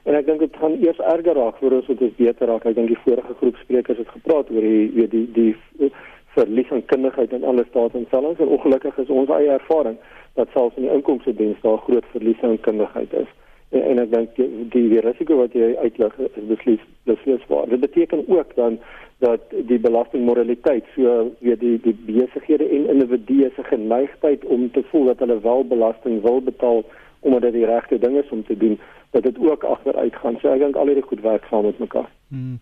En 0.05 0.15
ek 0.15 0.27
dink 0.29 0.43
dit 0.45 0.57
gaan 0.61 0.75
eers 0.85 0.99
erger 0.99 1.39
raak 1.39 1.57
voor 1.61 1.79
ons 1.79 1.87
dit 1.87 2.17
beter 2.17 2.51
raak. 2.51 2.67
Ek 2.69 2.77
dink 2.77 2.91
die 2.93 3.03
vorige 3.05 3.37
groep 3.41 3.57
sprekers 3.63 4.03
het 4.03 4.11
gepraat 4.13 4.51
oor 4.53 4.67
die 4.67 4.91
weet 4.97 5.15
die 5.15 5.29
die 5.33 5.93
verlies 6.35 6.71
aan 6.75 6.85
kundigheid 6.91 7.33
in 7.33 7.45
alle 7.45 7.65
selfs 7.73 7.95
en 7.95 8.49
ongelukkig 8.57 8.99
is 8.99 9.09
ons 9.09 9.31
eie 9.31 9.55
ervaring 9.55 9.97
dat 10.35 10.51
selfs 10.53 10.77
in 10.77 10.89
die 10.89 10.93
inkomste 10.93 11.35
diens 11.39 11.61
daar 11.63 11.79
groot 11.87 12.07
verlies 12.13 12.43
aan 12.43 12.61
kundigheid 12.61 13.13
is. 13.23 13.31
En, 13.71 13.83
en 13.83 14.03
ek 14.03 14.11
dink 14.13 14.35
die, 14.39 14.49
die 14.75 14.85
die 14.93 15.05
risiko 15.07 15.39
wat 15.41 15.55
jy 15.57 15.71
uitlig 15.81 16.19
is 16.27 16.37
beslis 16.51 16.83
beslis 17.09 17.47
waar. 17.49 17.71
Dit 17.71 17.85
beteken 17.87 18.27
ook 18.29 18.53
dan 18.59 18.79
dat 19.25 19.55
die 19.71 19.79
belastingmoraliteit 19.79 20.85
so 20.97 21.31
weet 21.41 21.63
die 21.63 21.79
die 21.87 21.97
besighede 22.11 22.69
en 22.69 22.91
individue 22.97 23.51
se 23.57 23.65
geneigtheid 23.71 24.45
om 24.45 24.69
te 24.75 24.85
voel 24.91 25.13
dat 25.13 25.25
hulle 25.25 25.41
wel 25.41 25.65
belasting 25.71 26.21
wil 26.27 26.43
betaal 26.43 26.85
omdat 27.25 27.43
dit 27.49 27.53
die 27.61 27.69
regte 27.69 27.99
ding 27.99 28.17
is 28.21 28.31
om 28.31 28.45
te 28.45 28.57
doen 28.57 28.79
dat 29.11 29.23
dit 29.23 29.39
ook 29.39 29.65
agteruit 29.65 30.15
gaan. 30.21 30.37
So 30.41 30.53
ek 30.53 30.61
dink 30.61 30.77
al 30.77 30.91
hierdie 30.91 31.07
goed 31.07 31.23
werk 31.25 31.47
saam 31.51 31.65
met 31.69 31.79
mekaar. 31.83 32.11
Hmm. 32.29 32.61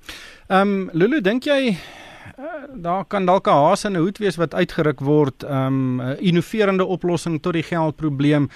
Ehm 0.49 0.75
um, 0.75 0.88
Lulu, 0.93 1.20
dink 1.20 1.49
jy 1.49 1.73
uh, 1.73 2.69
daar 2.87 3.05
kan 3.05 3.26
dalk 3.26 3.49
'n 3.49 3.62
haas 3.64 3.85
in 3.85 3.97
'n 3.97 4.05
hoed 4.05 4.19
wees 4.19 4.37
wat 4.37 4.55
uitgeruk 4.55 5.00
word, 5.00 5.43
ehm 5.43 6.00
um, 6.00 6.17
innoverende 6.19 6.85
oplossing 6.85 7.43
tot 7.43 7.53
die 7.53 7.67
geldprobleem. 7.67 8.49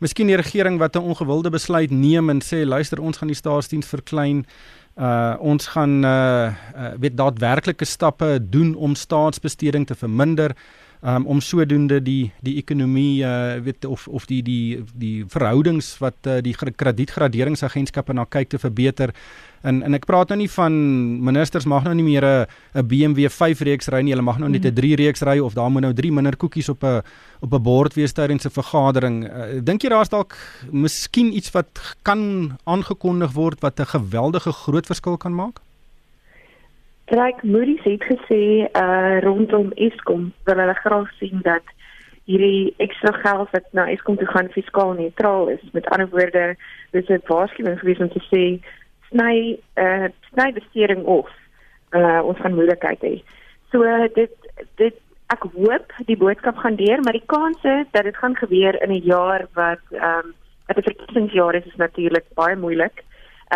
Miskien 0.00 0.26
die 0.26 0.36
regering 0.36 0.78
wat 0.78 0.96
'n 0.96 1.04
ongewilde 1.04 1.50
besluit 1.50 1.90
neem 1.90 2.30
en 2.30 2.40
sê 2.40 2.64
luister, 2.64 3.00
ons 3.00 3.16
gaan 3.16 3.28
die 3.28 3.42
staatsdiens 3.42 3.86
verklein. 3.86 4.46
Uh 4.96 5.36
ons 5.38 5.66
gaan 5.66 6.04
uh, 6.04 6.10
uh 6.76 6.92
weet 6.98 7.16
daadwerklike 7.16 7.84
stappe 7.84 8.38
doen 8.50 8.74
om 8.74 8.94
staatsbesteding 8.94 9.86
te 9.86 9.94
verminder 9.94 10.56
um, 11.02 11.26
om 11.26 11.40
sodoende 11.40 12.00
die 12.02 12.30
die 12.44 12.56
ekonomie 12.60 13.22
uh, 13.24 13.60
weet 13.64 13.84
of 13.84 14.08
of 14.08 14.26
die 14.26 14.42
die 14.42 14.80
die 14.94 15.24
verhoudings 15.28 15.96
wat 16.00 16.26
uh, 16.26 16.40
die 16.44 16.54
kredietgraderingsagentskappe 16.54 18.14
na 18.16 18.26
kyk 18.28 18.48
te 18.48 18.58
verbeter. 18.58 19.14
En 19.62 19.82
en 19.84 19.94
ek 19.96 20.06
praat 20.08 20.32
nou 20.32 20.38
nie 20.40 20.50
van 20.50 20.72
ministers 21.24 21.68
mag 21.68 21.84
nou 21.84 21.94
nie 21.94 22.04
meer 22.04 22.24
'n 22.24 22.46
'n 22.74 22.86
BMW 22.86 23.28
5 23.28 23.60
reeks 23.60 23.88
ry 23.88 24.02
nie. 24.02 24.12
Hulle 24.12 24.24
mag 24.24 24.38
nou 24.38 24.48
net 24.48 24.64
'n 24.64 24.74
3 24.74 24.96
reeks 24.96 25.22
ry 25.22 25.38
of 25.38 25.54
daar 25.54 25.70
moet 25.70 25.82
nou 25.82 25.92
3 25.92 26.12
minder 26.12 26.36
koekies 26.36 26.68
op 26.68 26.84
'n 26.84 27.02
op 27.40 27.52
'n 27.52 27.62
bord 27.62 27.94
wees 27.94 28.12
tydens 28.12 28.44
'n 28.46 28.50
vergadering. 28.50 29.24
Uh, 29.24 29.60
Dink 29.62 29.82
jy 29.82 29.88
daar's 29.88 30.08
dalk 30.08 30.36
miskien 30.70 31.32
iets 31.32 31.50
wat 31.50 31.96
kan 32.02 32.56
aangekondig 32.64 33.32
word 33.32 33.60
wat 33.60 33.80
'n 33.80 33.86
geweldige 33.86 34.52
groot 34.52 34.86
verskil 34.86 35.16
kan 35.16 35.34
maak? 35.34 35.60
Ryk 37.10 37.42
Moody's 37.42 37.82
het 37.82 38.04
gesê 38.06 38.70
uh 38.70 39.18
rondom 39.20 39.72
Eskom 39.74 40.32
wil 40.46 40.60
hulle 40.62 40.74
graag 40.74 41.08
sien 41.18 41.40
dat 41.42 41.72
hierdie 42.30 42.74
ekstra 42.78 43.10
geld 43.24 43.50
wat 43.50 43.66
na 43.74 43.88
Eskom 43.90 44.16
toe 44.16 44.28
gaan 44.30 44.50
fiskaal 44.54 44.92
neutraal 44.94 45.48
is. 45.48 45.64
Met 45.72 45.88
ander 45.90 46.08
woorde, 46.08 46.54
dis 46.94 47.08
'n 47.08 47.22
waarskuwing 47.26 47.78
gewees 47.78 47.98
om 47.98 48.12
te 48.14 48.22
sê 48.30 48.44
sny 49.10 49.58
uh 49.74 50.06
sny 50.30 50.52
besteding 50.52 51.02
of 51.04 51.28
uh 51.90 52.22
ons 52.22 52.38
gaan 52.38 52.54
moeilikheid 52.54 53.02
hê. 53.02 53.14
So 53.72 53.82
dit 54.14 54.30
dit 54.76 54.94
ek 55.34 55.42
hoop 55.54 55.92
die 56.06 56.16
boodskap 56.16 56.56
gaan 56.56 56.76
deur, 56.76 57.02
maar 57.02 57.18
die 57.18 57.26
kanse 57.26 57.86
dat 57.90 58.04
dit 58.04 58.16
gaan 58.16 58.36
gebeur 58.36 58.82
in 58.82 58.90
'n 58.90 59.02
jaar 59.02 59.46
wat 59.54 59.82
ehm 59.90 60.30
um, 60.30 60.34
'n 60.68 60.82
verkiesingsjaar 60.82 61.54
is, 61.54 61.66
is 61.66 61.76
natuurlik 61.76 62.26
baie 62.34 62.56
moeilik. 62.56 63.02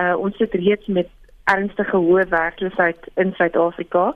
Uh 0.00 0.18
ons 0.18 0.37
sit 0.37 0.54
reeds 0.54 0.87
met 0.87 1.08
ernstige 1.44 1.96
hoë 1.96 2.28
werkloosheid 2.28 3.08
in 3.14 3.32
Suid-Afrika. 3.36 4.14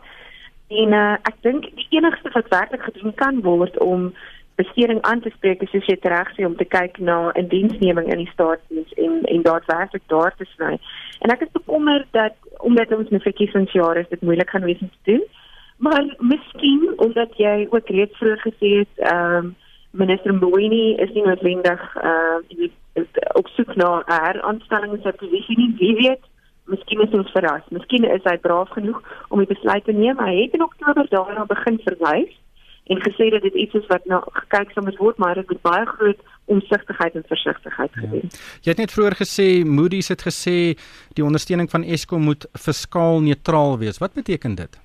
En 0.68 0.92
uh, 0.92 1.16
ek 1.28 1.36
dink 1.46 1.68
die 1.76 1.88
enigste 1.96 2.30
wat 2.34 2.50
werklik 2.52 2.82
gedoen 2.82 3.14
kan 3.14 3.40
word 3.42 3.78
om 3.84 4.12
besteding 4.58 5.00
aan 5.02 5.20
te 5.20 5.30
spreek 5.30 5.62
is 5.62 5.70
soos 5.70 5.86
jy 5.86 5.96
reg 6.02 6.30
sê 6.34 6.44
om 6.46 6.56
te 6.58 6.66
kyk 6.66 6.98
na 6.98 7.30
'n 7.30 7.48
diensneming 7.48 8.08
in 8.12 8.24
die 8.24 8.32
staatsdiens 8.32 8.92
en 9.04 9.22
en 9.34 9.42
daadwerklik 9.42 10.02
daar 10.06 10.34
te 10.36 10.46
sny. 10.54 10.74
En 11.22 11.30
ek 11.30 11.44
is 11.46 11.58
bekommerd 11.60 12.08
dat 12.10 12.34
omdat 12.58 12.92
ons 12.92 13.10
'n 13.10 13.26
verkiesingsjaar 13.28 13.96
is, 13.96 14.08
dit 14.08 14.22
moeilik 14.22 14.50
gaan 14.50 14.68
wees 14.68 14.82
om 14.82 14.90
te 14.90 15.12
doen. 15.12 15.24
Maar 15.78 16.04
miskien 16.18 16.92
omdat 16.96 17.36
jy 17.36 17.66
ook 17.70 17.88
reeds 17.88 18.18
vroeër 18.18 18.40
gesê 18.48 18.70
het, 18.82 18.94
ehm 18.96 19.36
um, 19.36 19.56
minister 19.90 20.34
Mboweni 20.34 20.94
is 20.94 21.12
nie 21.12 21.24
noodwendig 21.24 21.82
uh 22.02 22.38
op 23.32 23.46
soek 23.48 23.76
na 23.76 24.02
'n 24.06 24.22
heraanstelling 24.24 24.92
in 24.92 25.02
sy 25.02 25.12
posisie 25.12 25.56
nie. 25.56 25.74
Wie 25.78 25.94
weet, 25.94 26.24
miskien 26.72 27.00
is 27.04 27.14
ons 27.16 27.30
verras. 27.36 27.64
Miskien 27.74 28.04
is 28.08 28.24
hy 28.28 28.36
braaf 28.44 28.70
genoeg 28.76 29.00
om 29.28 29.42
die 29.42 29.50
besluit 29.50 29.84
te 29.84 29.94
neem. 29.96 30.20
Hy 30.20 30.34
het 30.42 30.56
in 30.58 30.66
Oktober 30.66 31.08
daarna 31.12 31.46
begin 31.48 31.80
verwys 31.84 32.34
en 32.88 33.00
gesê 33.04 33.28
dat 33.30 33.44
dit 33.44 33.54
iets 33.54 33.74
is 33.74 33.86
wat 33.92 34.04
nou 34.08 34.20
gekyk 34.32 34.72
sou 34.72 34.84
moet 34.84 34.96
word, 34.96 35.18
maar 35.20 35.36
dit 35.36 35.48
moet 35.52 35.62
baie 35.62 35.86
groot 35.86 36.20
omsigtigheid 36.48 37.14
en 37.14 37.24
versigtigheid 37.28 37.90
ja. 37.94 38.00
gedoen. 38.00 38.30
Jy 38.64 38.72
het 38.72 38.82
net 38.84 38.94
vroeër 38.94 39.18
gesê 39.20 39.48
Moody's 39.68 40.08
het 40.12 40.24
gesê 40.24 40.58
die 41.18 41.24
ondersteuning 41.24 41.68
van 41.70 41.84
Eskom 41.84 42.24
moet 42.30 42.48
fiskaal 42.56 43.20
neutraal 43.26 43.76
wees. 43.82 44.00
Wat 44.00 44.16
beteken 44.16 44.56
dit? 44.60 44.80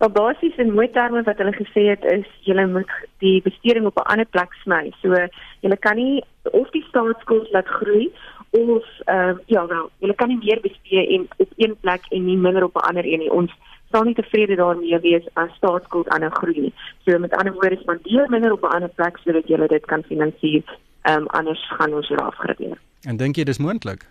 Wel 0.00 0.12
basies 0.16 0.56
in 0.56 0.72
mooi 0.72 0.88
terme 0.96 1.20
wat 1.26 1.40
hulle 1.42 1.52
gesê 1.52 1.90
het 1.90 2.04
is 2.08 2.28
jy 2.48 2.64
moet 2.72 2.92
die 3.20 3.42
besteding 3.44 3.84
op 3.86 4.00
'n 4.00 4.08
ander 4.12 4.28
plek 4.32 4.52
sny. 4.64 4.92
So 5.02 5.12
jy 5.60 5.76
kan 5.76 5.96
nie 5.96 6.24
of 6.42 6.70
die 6.70 6.84
staatsskuld 6.88 7.52
laat 7.52 7.68
groei 7.68 8.08
of 8.50 8.84
uh, 9.14 9.34
ja 9.46 9.66
wel, 9.66 9.90
jy 9.98 10.14
kan 10.14 10.28
nie 10.28 10.38
meer 10.42 10.60
bestee 10.60 11.06
en 11.16 11.26
op 11.36 11.52
een 11.56 11.76
plek 11.80 12.06
en 12.10 12.24
nie 12.24 12.36
minder 12.36 12.64
op 12.64 12.76
'n 12.76 12.86
ander 12.88 13.04
een 13.04 13.18
nie. 13.18 13.32
Ons 13.32 13.52
sal 13.90 14.04
nie 14.06 14.14
tevrede 14.14 14.54
daarmee 14.54 14.98
wees 15.00 15.26
as 15.34 15.54
staatsskuld 15.56 16.08
aanhou 16.08 16.30
groei 16.30 16.60
nie. 16.60 16.74
So 17.04 17.18
met 17.18 17.34
ander 17.34 17.52
woorde, 17.52 17.76
spandeer 17.80 18.30
minder 18.30 18.52
op 18.52 18.62
'n 18.62 18.74
ander 18.74 18.88
plek 18.88 19.18
sodat 19.18 19.48
jy 19.48 19.66
dit 19.66 19.86
kan 19.86 20.02
finansier. 20.02 20.62
Ehm 21.02 21.16
um, 21.16 21.26
anders 21.26 21.66
gaan 21.68 21.94
ons 21.94 22.08
weer 22.08 22.22
afgradeer. 22.22 22.78
En 23.08 23.16
dink 23.16 23.36
jy 23.36 23.44
dis 23.44 23.58
moontlik? 23.58 24.06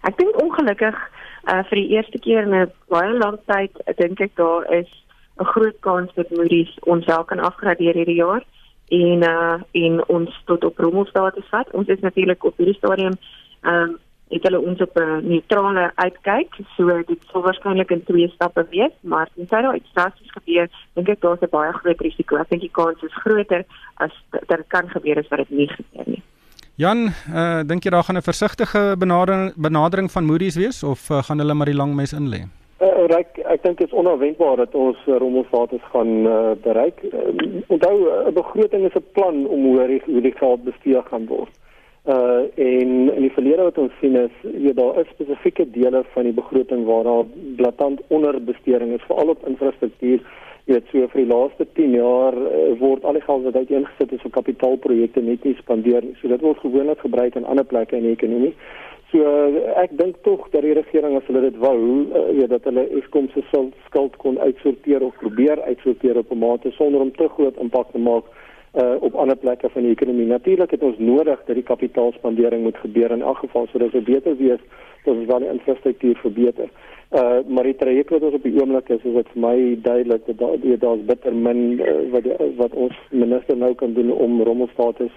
Ek 0.00 0.18
dink 0.18 0.42
ongelukkig 0.42 0.96
uh 1.52 1.62
vir 1.68 1.78
die 1.78 1.88
eerste 1.88 2.18
keer 2.18 2.42
in 2.42 2.54
'n 2.54 2.72
baie 2.88 3.18
lang 3.18 3.38
tyd, 3.46 3.72
dink 3.96 4.20
ek 4.20 4.36
daar 4.36 4.72
is 4.72 4.90
'n 5.38 5.44
groot 5.44 5.76
kans 5.80 6.14
dat 6.14 6.30
Moody's 6.30 6.76
ons 6.80 7.04
wel 7.04 7.24
kan 7.24 7.38
afgradeer 7.38 7.94
hierdie 7.94 8.22
jaar 8.22 8.44
en 8.88 9.22
uh 9.22 9.58
en 9.72 10.08
ons 10.08 10.42
tot 10.44 10.64
op 10.64 10.78
rommelstatus 10.78 11.48
vat. 11.50 11.70
Ons 11.72 11.88
is 11.88 12.00
natuurlik 12.00 12.44
op 12.44 12.56
hierdie 12.56 12.78
stadium 12.78 13.18
ehm 13.62 13.74
um, 13.74 13.98
het 14.28 14.42
hulle 14.42 14.60
ons 14.60 14.80
op 14.80 14.96
'n 14.98 15.28
neutrale 15.28 15.92
uitkyk. 15.94 16.54
So 16.76 17.02
dit 17.06 17.18
sal 17.32 17.42
waarskynlik 17.42 17.90
in 17.90 18.04
twee 18.04 18.28
stappe 18.28 18.66
wees, 18.70 18.92
maar 19.00 19.28
as 19.42 19.48
daar 19.48 19.76
iets 19.76 19.92
drasties 19.92 20.32
gebeur, 20.32 20.68
dink 20.94 21.08
ek 21.08 21.20
daar's 21.20 21.40
'n 21.40 21.50
baie 21.50 21.72
groot 21.72 22.00
risiko. 22.00 22.36
Ek 22.36 22.48
dink 22.48 22.60
die 22.60 22.70
kans 22.70 23.02
is 23.02 23.14
groter 23.14 23.64
as 23.94 24.12
dat 24.30 24.48
dit 24.48 24.66
kan 24.68 24.88
gebeur 24.88 25.18
as 25.18 25.28
wat 25.28 25.38
dit 25.38 25.50
nie 25.50 25.68
gebeur 25.68 26.04
nie. 26.06 26.22
Jan, 26.74 27.08
uh, 27.32 27.62
dink 27.64 27.84
jy 27.84 27.90
daar 27.90 28.04
gaan 28.04 28.16
'n 28.16 28.22
versigtige 28.22 28.96
benadering 28.98 29.52
benadering 29.56 30.10
van 30.10 30.24
Moody's 30.24 30.56
wees 30.56 30.82
of 30.82 31.10
uh, 31.10 31.22
gaan 31.22 31.38
hulle 31.38 31.54
maar 31.54 31.66
die 31.66 31.74
lang 31.74 31.94
mes 31.94 32.12
in 32.12 32.28
lê? 32.28 32.44
Uh, 32.80 33.16
ek 33.16 33.38
ek 33.38 33.62
dink 33.62 33.78
dit 33.78 33.86
is 33.86 33.94
onverwendbaar 33.94 34.56
dat 34.56 34.74
ons 34.74 34.98
rommelstatus 35.06 35.80
gaan 35.92 36.26
uh, 36.26 36.50
bereik. 36.62 37.00
Uh, 37.02 37.62
onthou 37.66 38.26
'n 38.28 38.34
begroting 38.34 38.84
is 38.84 38.94
'n 38.94 39.04
plan 39.12 39.46
om 39.46 39.64
hoe 39.64 39.86
die, 39.86 40.02
hoe 40.04 40.20
die 40.20 40.36
geld 40.36 40.64
bestee 40.64 41.02
gaan 41.10 41.26
word. 41.26 41.48
Uh 42.06 42.44
en 42.54 42.90
in 43.14 43.22
die 43.24 43.32
verlede 43.34 43.64
wat 43.66 43.78
ons 43.82 43.94
sien 44.00 44.14
is 44.14 44.34
jy 44.46 44.70
daar 44.78 45.00
is 45.00 45.08
spesifieke 45.10 45.64
dele 45.74 46.04
van 46.12 46.28
die 46.28 46.34
begroting 46.36 46.84
waar 46.86 47.02
daar 47.02 47.24
blaatant 47.58 48.00
onderbesteding 48.14 48.92
is 48.94 49.06
veral 49.08 49.32
op 49.34 49.42
infrastruktuur. 49.50 50.20
Jy 50.66 50.74
weet 50.76 50.92
so 50.92 51.08
vir 51.10 51.22
die 51.24 51.32
laaste 51.32 51.66
10 51.78 51.96
jaar 51.98 52.38
uh, 52.38 52.78
word 52.78 53.02
al 53.02 53.18
die 53.18 53.24
geld 53.26 53.42
wat 53.48 53.58
uiteengesit 53.58 54.14
is 54.14 54.22
vir 54.22 54.34
kapitaalprojekte 54.38 55.24
net 55.26 55.44
nie 55.44 55.56
spandeer 55.58 56.06
nie. 56.06 56.14
So 56.20 56.30
dit 56.30 56.46
word 56.46 56.62
gewoonlik 56.62 57.02
gebruik 57.02 57.34
in 57.34 57.50
ander 57.50 57.66
plekke 57.66 57.98
in 57.98 58.06
die 58.06 58.14
ekonomie. 58.14 58.54
So 59.10 59.26
uh, 59.26 59.66
ek 59.82 59.98
dink 59.98 60.22
tog 60.22 60.46
dat 60.54 60.62
die 60.62 60.78
regering 60.78 61.18
as 61.18 61.26
hulle 61.26 61.42
dit 61.48 61.58
wou, 61.62 61.76
uh, 62.06 62.26
weet 62.38 62.54
dat 62.54 62.70
hulle 62.70 62.86
Eskom 63.02 63.26
se 63.34 63.42
skuld 63.50 64.14
kon 64.22 64.38
uitsorteer 64.38 65.02
of 65.02 65.18
probeer 65.26 65.58
uitsorteer 65.66 66.22
op 66.22 66.30
'n 66.30 66.38
mate 66.38 66.70
sonder 66.78 67.02
om 67.02 67.10
te 67.10 67.26
groot 67.34 67.58
impak 67.58 67.90
te 67.90 67.98
maak 67.98 68.30
uh, 68.76 68.96
op 69.00 69.14
ander 69.14 69.36
plekke 69.36 69.68
van 69.68 69.82
die 69.82 69.90
ekonomie. 69.90 70.26
Natuurlik 70.26 70.70
het 70.70 70.82
ons 70.82 70.98
nodig 70.98 71.40
dat 71.46 71.54
die 71.54 71.64
kapitaalspandering 71.64 72.62
moet 72.62 72.76
gebeur 72.76 73.10
in 73.10 73.22
elk 73.22 73.38
geval 73.38 73.66
sodat 73.72 73.92
dit 73.92 74.04
beter 74.04 74.36
wees 74.36 74.60
dat 75.04 75.14
ons 75.14 75.26
wel 75.26 75.38
die 75.38 75.52
infrastruktuur 75.54 76.16
verbeter. 76.16 76.68
Uh 77.10 77.38
maar 77.48 77.64
die 77.64 77.76
traject 77.76 78.10
wat 78.10 78.22
ons 78.22 78.34
op 78.34 78.42
die 78.42 78.60
oomblik 78.60 78.88
is, 78.88 79.04
is 79.04 79.14
dit 79.14 79.28
vir 79.32 79.42
my 79.42 79.56
duidelik 79.82 80.26
dat 80.26 80.38
daar 80.38 80.78
daar's 80.84 81.04
bitter 81.06 81.34
min 81.34 81.62
uh, 81.78 81.96
wat 82.12 82.22
die, 82.22 82.36
wat 82.56 82.74
ons 82.74 82.98
minister 83.10 83.56
nou 83.56 83.74
kan 83.74 83.92
doen 83.94 84.12
om 84.12 84.42
rommelstatus 84.42 85.14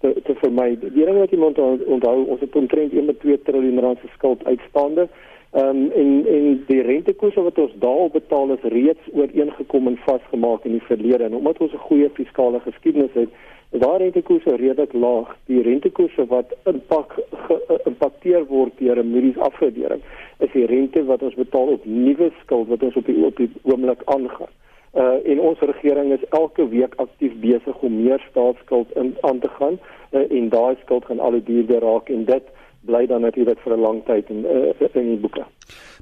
te 0.00 0.14
te 0.24 0.34
vermy. 0.34 0.78
Die 0.80 1.04
ding 1.04 1.18
wat 1.18 1.32
moet 1.32 1.58
onthou, 1.58 2.24
ons 2.24 2.40
het 2.40 2.56
omtrent 2.56 2.92
1.2 2.92 3.42
trilljoen 3.42 3.80
rand 3.80 3.98
se 4.00 4.08
skuld 4.14 4.44
uitstaande. 4.44 5.08
Ehm 5.50 5.68
um, 5.68 5.90
en 5.90 6.26
en 6.26 6.64
die 6.66 6.82
rentekoerse 6.82 7.42
wat 7.42 7.58
ons 7.58 7.72
daarop 7.84 8.12
betaal 8.12 8.52
is 8.54 8.66
reeds 8.72 9.08
ooreengekom 9.12 9.86
en 9.86 9.96
vasgemaak 10.04 10.64
in 10.64 10.76
die 10.78 10.86
verlede 10.86 11.24
en 11.24 11.34
omdat 11.34 11.58
ons 11.58 11.72
'n 11.72 11.86
goeie 11.88 12.10
fiskale 12.10 12.60
geskiedenis 12.60 13.12
het, 13.12 13.28
is 13.70 13.80
daar 13.80 13.98
rentekoerse 13.98 14.56
redelik 14.56 14.92
laag. 14.92 15.36
Die 15.46 15.62
rentekoerse 15.62 16.26
wat 16.26 16.54
impak 16.64 17.18
geïmpakteer 17.48 18.46
word 18.46 18.72
deur 18.78 19.02
'n 19.02 19.10
Moody's 19.10 19.38
afgradering 19.38 20.02
is 20.38 20.52
die 20.52 20.66
rente 20.66 21.04
wat 21.04 21.22
ons 21.22 21.34
betaal 21.34 21.66
op 21.66 21.84
nuwe 21.84 22.30
skuld 22.42 22.68
wat 22.68 22.82
ons 22.82 22.96
op 22.96 23.06
die 23.06 23.24
op 23.24 23.36
die 23.36 23.50
oomblik 23.62 24.02
aangaan. 24.04 24.52
Uh 24.94 25.18
en 25.24 25.40
ons 25.40 25.58
regering 25.58 26.12
is 26.12 26.28
elke 26.28 26.68
week 26.68 26.94
aktief 26.96 27.34
besig 27.40 27.82
om 27.86 28.02
meer 28.02 28.22
staatsskuld 28.30 28.96
in 28.96 29.16
aan 29.20 29.38
te 29.38 29.48
gaan 29.48 29.78
uh, 30.10 30.24
en 30.30 30.48
daai 30.48 30.76
skuld 30.80 31.04
gaan 31.04 31.20
al 31.20 31.30
hoe 31.30 31.42
duurder 31.42 31.80
raak 31.80 32.08
en 32.08 32.24
dit 32.24 32.42
bly 32.80 33.06
dan 33.06 33.20
natuurlik 33.20 33.58
vir 33.60 33.76
'n 33.76 33.80
lang 33.80 34.04
tyd 34.04 34.28
in 34.30 34.44
uh, 34.44 34.94
in 34.94 35.08
die 35.08 35.20
boeke. 35.20 35.44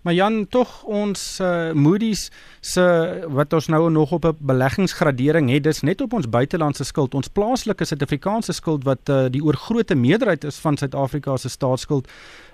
Maar 0.02 0.14
Jan, 0.14 0.46
tog 0.48 0.84
ons 0.84 1.40
uh, 1.42 1.72
Moody's 1.72 2.30
se 2.60 2.84
wat 3.28 3.52
ons 3.52 3.66
nou 3.66 3.90
nog 3.90 4.12
op 4.12 4.24
'n 4.24 4.36
beleggingsgradering 4.38 5.50
het, 5.50 5.62
dis 5.62 5.82
net 5.82 6.00
op 6.00 6.12
ons 6.12 6.28
buitelandse 6.28 6.84
skuld. 6.84 7.14
Ons 7.14 7.28
plaaslike 7.28 7.84
Suid-Afrikaanse 7.84 8.52
skuld 8.52 8.84
wat 8.84 9.08
uh, 9.08 9.26
die 9.30 9.42
oorgrootste 9.42 9.94
meerderheid 9.94 10.44
is 10.44 10.58
van 10.58 10.76
Suid-Afrika 10.76 11.36
se 11.36 11.48
staatsskuld, 11.48 12.08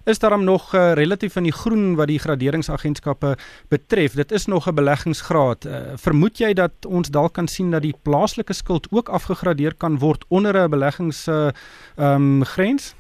is 0.05 0.19
daarom 0.19 0.45
nog 0.45 0.75
uh, 0.75 0.93
relatief 0.93 1.37
in 1.37 1.43
die 1.43 1.53
groen 1.53 1.95
wat 1.95 2.07
die 2.07 2.19
graderingsagentskappe 2.19 3.37
betref. 3.69 4.15
Dit 4.15 4.33
is 4.33 4.47
nog 4.47 4.67
'n 4.69 4.75
beleggingsgraad. 4.75 5.65
Uh, 5.65 5.77
vermoed 5.97 6.39
jy 6.39 6.53
dat 6.53 6.73
ons 6.87 7.09
dalk 7.09 7.33
kan 7.33 7.49
sien 7.49 7.71
dat 7.71 7.83
die 7.83 7.95
plaaslike 8.03 8.53
skuld 8.53 8.87
ook 8.91 9.09
afgegradeer 9.09 9.75
kan 9.75 9.99
word 9.99 10.25
onder 10.29 10.57
'n 10.57 10.71
beleggings 10.71 11.29
uh, 11.29 11.49
um, 11.99 12.45
grens? 12.45 12.95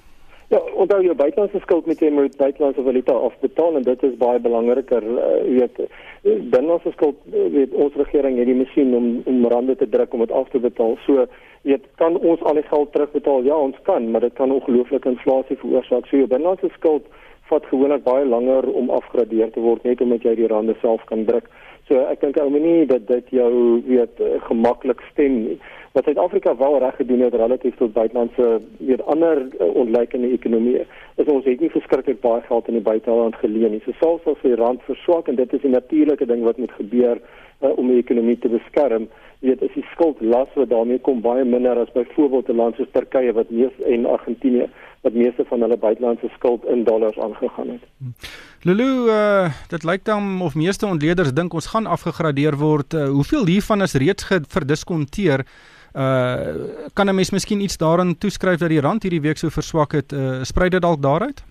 Ja, 0.54 0.60
onthou 0.74 1.02
jou 1.02 1.14
buitelandse 1.18 1.58
skuld 1.60 1.86
met 1.90 1.98
jy 1.98 2.12
moet 2.14 2.36
buitelandse 2.38 2.82
valuta 2.86 3.14
afbetaal 3.26 3.78
en 3.78 3.82
dit 3.82 4.02
is 4.06 4.12
baie 4.20 4.38
belangriker. 4.38 5.02
Uh, 5.02 5.40
weet 5.56 5.80
binnelandse 6.22 6.92
skuld 6.94 7.16
weet 7.56 7.74
ons 7.74 7.96
regering 7.98 8.38
het 8.38 8.46
die 8.46 8.54
masjien 8.60 8.94
om 8.94 9.08
om 9.32 9.48
rande 9.50 9.74
te 9.80 9.88
druk 9.96 10.14
om 10.14 10.22
dit 10.22 10.36
af 10.42 10.52
te 10.52 10.62
betaal. 10.62 10.94
So 11.06 11.26
weet 11.66 11.90
kan 11.98 12.20
ons 12.30 12.46
al 12.46 12.60
die 12.60 12.66
geld 12.70 12.92
terugbetaal? 12.94 13.42
Ja, 13.50 13.58
ons 13.58 13.82
kan, 13.82 14.06
maar 14.10 14.22
dit 14.28 14.38
kan 14.38 14.54
ongelooflike 14.54 15.10
inflasie 15.16 15.58
veroorsaak. 15.58 16.06
So 16.06 16.22
jou 16.22 16.30
binnelandse 16.30 16.70
skuld 16.78 17.10
vat 17.50 17.66
gewoonlik 17.72 18.06
baie 18.06 18.24
langer 18.24 18.70
om 18.70 18.94
afgradeer 18.94 19.50
te 19.50 19.64
word 19.64 19.82
net 19.82 20.06
omdat 20.06 20.22
jy 20.22 20.38
die 20.38 20.52
rande 20.54 20.78
self 20.86 21.02
kan 21.10 21.26
druk. 21.26 21.50
So 21.88 22.06
ek 22.06 22.22
dink 22.22 22.38
ou 22.38 22.46
menie 22.52 22.86
dat 22.86 23.10
dit 23.10 23.34
jou 23.42 23.82
weet 23.90 24.22
gemaklik 24.46 25.02
stem 25.10 25.42
nie 25.48 25.58
wat 25.94 26.04
Suid-Afrika 26.04 26.56
wel 26.56 26.78
reg 26.78 26.96
gedoen 26.96 27.20
het 27.20 27.34
relatief 27.34 27.76
tot 27.76 27.92
buitelandse 27.92 28.60
weer 28.78 29.02
ander 29.02 29.46
uh, 29.46 29.74
ontleikende 29.74 30.30
ekonomieë 30.34 30.86
is 31.22 31.28
ons 31.30 31.44
het 31.46 31.60
nie 31.62 31.70
verskriklik 31.70 32.18
baie 32.20 32.42
geld 32.48 32.68
in 32.68 32.80
die 32.80 32.86
buiteland 32.88 33.36
geleen 33.38 33.76
nie. 33.76 33.82
So 33.84 33.94
selfs 34.00 34.26
as 34.32 34.40
die 34.42 34.56
rand 34.58 34.82
verswak 34.88 35.30
en 35.30 35.38
dit 35.38 35.52
is 35.54 35.62
'n 35.62 35.70
natuurlike 35.70 36.26
ding 36.26 36.42
wat 36.42 36.58
moet 36.58 36.74
gebeur 36.78 37.20
uh, 37.20 37.70
om 37.78 37.86
die 37.88 38.02
ekonomie 38.02 38.38
te 38.38 38.48
beskerm, 38.48 39.06
weet 39.38 39.62
is 39.62 39.74
die 39.74 39.86
skuldlas 39.92 40.50
wat 40.54 40.68
daarmee 40.68 40.98
kom 40.98 41.20
baie 41.20 41.44
minder 41.44 41.78
as 41.78 41.92
byvoorbeeld 41.92 42.48
'n 42.48 42.56
land 42.56 42.74
soos 42.76 42.90
Turkye 42.90 43.32
wat 43.32 43.50
mees 43.50 43.74
en 43.86 44.06
Argentinië 44.06 44.66
wat 45.00 45.12
meeste 45.12 45.44
van 45.44 45.60
hulle 45.60 45.76
buitelandse 45.76 46.28
skuld 46.34 46.64
in 46.64 46.84
dollars 46.84 47.18
aangegaan 47.18 47.68
het. 47.68 47.84
Lulu, 48.62 49.06
uh, 49.12 49.52
dit 49.68 49.84
lyk 49.84 50.04
dan 50.04 50.40
of 50.40 50.54
meeste 50.54 50.86
ontleeders 50.86 51.32
dink 51.32 51.52
ons 51.52 51.66
gaan 51.66 51.86
afgegradeer 51.86 52.56
word. 52.56 52.94
Uh, 52.94 53.08
hoeveel 53.08 53.46
hiervan 53.46 53.82
is 53.82 53.94
reeds 53.94 54.24
verdiskonteer? 54.48 55.44
Uh 55.94 56.90
kan 56.92 57.08
'n 57.08 57.14
mens 57.14 57.30
miskien 57.30 57.60
iets 57.60 57.76
daarin 57.76 58.18
toeskryf 58.18 58.58
dat 58.58 58.68
die 58.68 58.80
rand 58.80 59.02
hierdie 59.02 59.20
week 59.20 59.36
so 59.36 59.48
verswak 59.48 59.92
het? 59.92 60.12
Uh 60.12 60.42
sprei 60.42 60.68
dit 60.68 60.82
dalk 60.82 61.02
daaruit? 61.02 61.44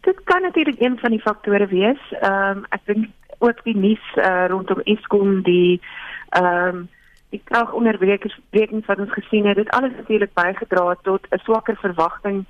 Dit 0.00 0.20
kan 0.24 0.42
natuurlik 0.42 0.80
een 0.80 0.98
van 0.98 1.10
die 1.10 1.20
faktore 1.20 1.66
wees. 1.66 2.00
Ehm 2.10 2.56
um, 2.56 2.64
ek 2.68 2.80
dink 2.84 3.06
ook 3.38 3.64
die 3.64 3.76
nuus 3.76 4.04
uh, 4.14 4.44
rondom 4.48 4.80
Eskom 4.84 5.42
die 5.42 5.80
ehm 6.28 6.76
um, 6.76 6.88
die 7.32 7.40
kragonderbrekings 7.44 8.86
wat 8.86 8.98
ons 8.98 9.12
gesien 9.12 9.46
het, 9.46 9.56
dit 9.56 9.70
alles 9.70 9.92
natuurlik 9.96 10.34
bygedra 10.34 10.96
tot 11.02 11.26
'n 11.30 11.38
swakker 11.38 11.76
verwagting 11.76 12.44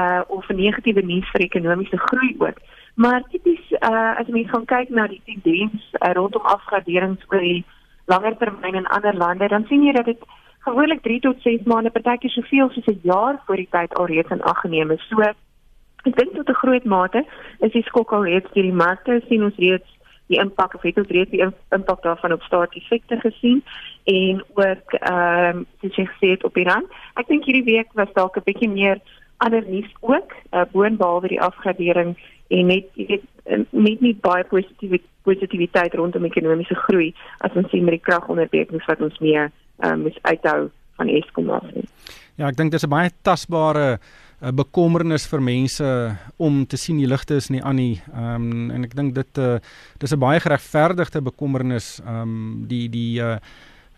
uh 0.00 0.20
of 0.26 0.48
'n 0.48 0.56
negatiewe 0.56 1.02
nuus 1.02 1.30
vir 1.30 1.40
ekonomiese 1.40 1.98
groei 1.98 2.34
ook. 2.38 2.58
Maar 2.94 3.22
tipies 3.30 3.70
uh 3.70 4.18
as 4.18 4.26
jy 4.26 4.48
kyk 4.64 4.88
na 4.88 5.06
die 5.06 5.22
tendens 5.24 5.92
uh, 5.92 6.12
rondom 6.12 6.42
afgraderings 6.42 7.24
oor 7.28 7.40
die 7.40 7.64
langer 8.06 8.36
termyn 8.36 8.74
in 8.74 8.86
ander 8.86 9.14
lande, 9.14 9.48
dan 9.48 9.66
sien 9.68 9.84
jy 9.84 9.92
dat 9.92 10.04
dit 10.04 10.18
gewoonlik 10.66 11.02
3 11.02 11.20
tot 11.20 11.42
6 11.42 11.64
maande, 11.66 11.90
partykeer 11.90 12.30
soveel 12.30 12.70
soos 12.70 12.86
'n 12.86 13.00
jaar 13.02 13.42
voor 13.46 13.56
die 13.56 13.68
tyd 13.70 13.94
alreeds 13.94 14.30
in 14.30 14.42
ag 14.42 14.60
geneem 14.60 14.90
is. 14.90 15.08
So 15.08 15.20
ek 15.20 16.16
dink 16.16 16.34
tot 16.34 16.48
'n 16.48 16.60
groot 16.62 16.84
mate 16.84 17.24
is 17.60 17.72
die 17.72 17.82
skok 17.82 18.12
al 18.12 18.24
reeds 18.24 18.52
deur 18.52 18.62
die 18.62 18.80
markte 18.84 19.22
sien 19.28 19.44
ons 19.44 19.56
reeds 19.56 19.98
die 20.26 20.40
impak 20.40 20.74
of 20.74 20.82
het 20.82 20.98
ons 20.98 21.08
reeds 21.08 21.30
die 21.30 21.44
impak 21.76 22.02
daarvan 22.02 22.32
op 22.32 22.42
staatsie 22.42 22.82
sektor 22.88 23.18
gesien 23.20 23.62
en 24.04 24.44
ook 24.54 24.92
ehm 24.98 25.56
um, 25.56 25.66
soos 25.80 25.96
jy 25.96 26.06
gesê 26.06 26.30
het 26.34 26.44
op 26.44 26.56
Iran. 26.56 26.86
Ek 27.14 27.28
dink 27.28 27.44
hierdie 27.44 27.68
week 27.74 27.92
was 27.94 28.12
dalk 28.12 28.36
'n 28.36 28.46
bietjie 28.48 28.70
meer 28.70 29.00
ander 29.44 29.64
nuus 29.68 29.90
ook, 30.00 30.34
uh, 30.52 30.64
boonbehalwe 30.72 31.32
die 31.34 31.42
afgradering 31.42 32.16
en 32.52 32.66
net 32.70 32.88
weet 32.94 33.26
net 33.70 34.00
nie 34.00 34.14
baie 34.22 34.44
positiewe 34.46 35.00
positiwiteit 35.26 35.94
rondom 35.98 36.26
ekonomiese 36.26 36.76
groei 36.86 37.10
as 37.46 37.54
ons 37.58 37.70
sien 37.70 37.84
met 37.86 37.96
die 37.98 38.06
kragonderbrekings 38.06 38.86
wat 38.90 39.02
ons 39.02 39.18
meer 39.22 39.50
um, 39.86 40.04
moet 40.06 40.18
uithou 40.22 40.70
van 40.98 41.10
Eskom 41.10 41.50
af 41.50 41.66
nie. 41.74 41.86
Ja, 42.38 42.48
ek 42.48 42.58
dink 42.58 42.72
dis 42.72 42.84
'n 42.86 42.90
baie 42.90 43.10
tasbare 43.22 43.98
'n 44.42 44.48
uh, 44.48 44.52
bekommernis 44.52 45.26
vir 45.26 45.42
mense 45.42 46.16
om 46.38 46.66
te 46.66 46.76
sien 46.76 46.98
die 46.98 47.06
ligte 47.06 47.34
is 47.34 47.50
nie 47.50 47.62
aan 47.62 47.76
nie. 47.76 48.02
Ehm 48.14 48.50
um, 48.52 48.70
en 48.70 48.84
ek 48.84 48.94
dink 48.94 49.14
dit 49.14 49.38
uh, 49.38 49.58
dis 49.98 50.12
'n 50.12 50.18
baie 50.18 50.40
geregverdigde 50.40 51.22
bekommernis. 51.22 52.00
Ehm 52.06 52.22
um, 52.22 52.66
die 52.68 52.88
die 52.88 53.20
uh, 53.20 53.38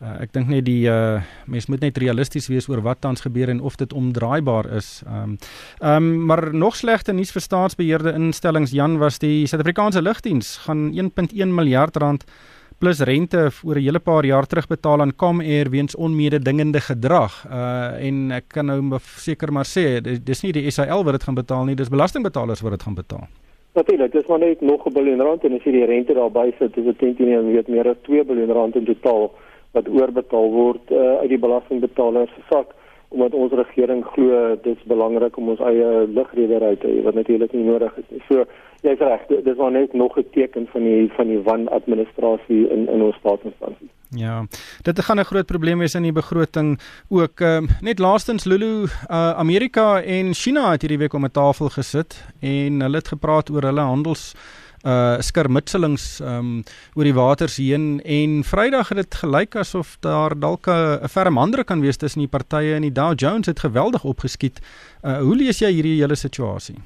uh, 0.04 0.22
ek 0.22 0.32
dink 0.36 0.50
net 0.52 0.64
die 0.68 0.84
uh, 0.90 1.22
mens 1.50 1.66
moet 1.72 1.80
net 1.80 1.98
realisties 1.98 2.48
wees 2.52 2.68
oor 2.68 2.82
wat 2.84 3.00
tans 3.00 3.24
gebeur 3.24 3.48
en 3.48 3.60
of 3.60 3.76
dit 3.80 3.92
omdraaibaar 3.92 4.70
is. 4.76 5.02
Ehm 5.06 5.22
um, 5.22 5.38
ehm 5.80 6.08
um, 6.08 6.26
maar 6.26 6.54
nog 6.54 6.76
slegte 6.76 7.12
nuus 7.12 7.32
vir 7.32 7.42
staatsbeheerde 7.42 8.12
instellings 8.14 8.72
Jan 8.72 8.98
was 8.98 9.18
die 9.18 9.46
Suid-Afrikaanse 9.46 10.02
lugdiens 10.02 10.56
gaan 10.66 10.92
1.1 10.92 11.48
miljard 11.48 11.96
rand 11.96 12.24
plus 12.78 13.00
rente 13.00 13.50
oor 13.64 13.76
'n 13.76 13.84
hele 13.84 13.98
paar 13.98 14.24
jaar 14.24 14.46
terugbetaal 14.46 15.00
aan 15.00 15.16
Comair 15.16 15.70
weens 15.70 15.96
onmededingende 15.96 16.80
gedrag. 16.80 17.46
Uh 17.50 18.06
en 18.08 18.30
ek 18.32 18.44
kan 18.48 18.66
nou 18.66 18.98
seker 19.00 19.52
maar 19.52 19.64
sê 19.66 20.00
dis 20.02 20.42
nie 20.42 20.52
die 20.52 20.70
SAL 20.70 21.04
wat 21.04 21.12
dit 21.12 21.24
gaan 21.24 21.34
betaal 21.34 21.64
nie, 21.64 21.74
dis 21.74 21.88
belastingbetalers 21.88 22.60
wat 22.60 22.72
dit 22.72 22.82
gaan 22.82 22.94
betaal. 22.94 23.26
Natuurlik, 23.74 24.12
dis 24.12 24.26
maar 24.26 24.38
net 24.38 24.60
nog 24.60 24.86
'n 24.86 24.92
biljoen 24.92 25.20
rand 25.20 25.44
en 25.44 25.54
as 25.54 25.64
jy 25.64 25.72
die 25.72 25.84
rente 25.84 26.14
daarby 26.14 26.52
sit, 26.58 26.76
is 26.76 26.84
dit 26.84 26.98
teen 26.98 27.16
teen 27.16 27.32
en 27.32 27.52
weet 27.52 27.68
meer 27.68 27.88
as 27.88 27.96
2 28.02 28.24
biljoen 28.24 28.52
rand 28.52 28.76
in 28.76 28.84
totaal 28.84 29.32
wat 29.74 29.90
oorbetaal 29.90 30.50
word 30.50 30.90
uh, 30.90 31.20
uit 31.22 31.28
die 31.34 31.42
belastingbetalers 31.46 32.32
se 32.34 32.42
sak 32.50 32.74
omdat 33.14 33.34
ons 33.38 33.52
regering 33.54 34.02
glo 34.14 34.56
dit 34.62 34.76
is 34.76 34.86
belangrik 34.90 35.36
om 35.38 35.52
ons 35.54 35.62
eie 35.62 35.90
lugredery 36.10 36.74
te 36.82 36.90
hê 36.90 37.02
wat 37.06 37.14
natuurlik 37.14 37.52
nie 37.54 37.66
nodig 37.66 37.94
is 38.02 38.08
nie. 38.10 38.22
So 38.28 38.46
jy's 38.82 39.02
reg, 39.02 39.26
dis 39.30 39.60
maar 39.60 39.70
net 39.72 39.94
nog 39.94 40.18
'n 40.18 40.26
teken 40.32 40.66
van 40.72 40.82
die 40.82 41.10
van 41.16 41.28
die 41.28 41.42
wanadministrasie 41.42 42.62
in 42.74 42.88
in 42.88 43.02
ons 43.02 43.16
staatsinstansies. 43.22 43.92
Ja. 44.10 44.46
Dit 44.82 45.00
gaan 45.00 45.20
'n 45.20 45.30
groot 45.30 45.46
probleem 45.46 45.78
wees 45.78 45.94
in 45.94 46.02
die 46.02 46.12
begroting 46.12 46.78
ook 47.08 47.40
uh, 47.40 47.60
net 47.80 47.98
laastens 47.98 48.44
Lulu 48.44 48.84
uh, 48.84 49.30
Amerika 49.38 50.02
en 50.02 50.34
China 50.34 50.70
het 50.70 50.80
hierdie 50.80 50.98
week 50.98 51.14
om 51.14 51.24
'n 51.24 51.30
tafel 51.30 51.68
gesit 51.68 52.24
en 52.40 52.80
hulle 52.80 52.96
het 52.96 53.08
gepraat 53.08 53.50
oor 53.50 53.62
hulle 53.62 53.80
handels 53.80 54.34
uh 54.84 55.16
skermutselings 55.20 56.20
um 56.20 56.62
oor 56.94 57.04
die 57.04 57.14
waters 57.16 57.56
heen 57.56 58.00
en 58.04 58.42
Vrydag 58.44 58.88
het 58.92 59.00
dit 59.00 59.14
gelyk 59.14 59.56
asof 59.56 59.96
daar 60.00 60.36
dalk 60.38 60.68
'n 60.68 61.08
ferm 61.08 61.38
ander 61.38 61.64
kan 61.64 61.80
wees 61.80 61.96
tussen 61.96 62.20
die 62.20 62.28
partye 62.28 62.74
en 62.74 62.82
die 62.82 62.92
Dow 62.92 63.12
Jones 63.16 63.46
het 63.46 63.60
geweldig 63.60 64.04
opgeskiet. 64.04 64.60
Uh 65.02 65.18
hoe 65.18 65.36
lees 65.36 65.58
jy 65.58 65.72
hierdie 65.72 66.00
hele 66.00 66.14
situasie? 66.16 66.76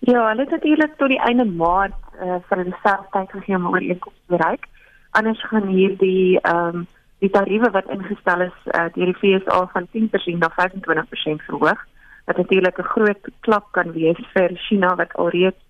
Ja, 0.00 0.28
hulle 0.28 0.40
het 0.40 0.50
natuurlik 0.50 0.96
tot 0.96 1.08
die 1.08 1.20
einde 1.20 1.44
Maart 1.44 1.92
uh, 2.22 2.38
vir 2.48 2.62
hulle 2.62 2.76
self 2.82 3.06
tyd 3.12 3.30
gegee 3.30 3.56
om 3.56 3.66
ooreenkomste 3.68 4.20
te 4.26 4.36
bereik. 4.36 4.64
Anders 5.10 5.42
gaan 5.50 5.68
hierdie 5.68 6.40
ehm 6.40 6.80
um, 6.80 6.86
die 7.20 7.28
tariewe 7.30 7.68
wat 7.70 7.88
ingestel 7.92 8.40
is 8.40 8.54
uh, 8.72 8.86
deur 8.94 9.10
die 9.12 9.16
FSA 9.20 9.66
van 9.72 9.86
10% 9.92 10.38
na 10.40 10.48
25% 10.56 11.42
verhoog. 11.48 11.80
Wat 12.24 12.36
natuurlik 12.36 12.78
'n 12.78 12.92
groot 12.94 13.28
klap 13.40 13.66
kan 13.72 13.92
wees 13.92 14.20
vir 14.32 14.50
China 14.54 14.94
wat 14.96 15.12
alreeds 15.14 15.60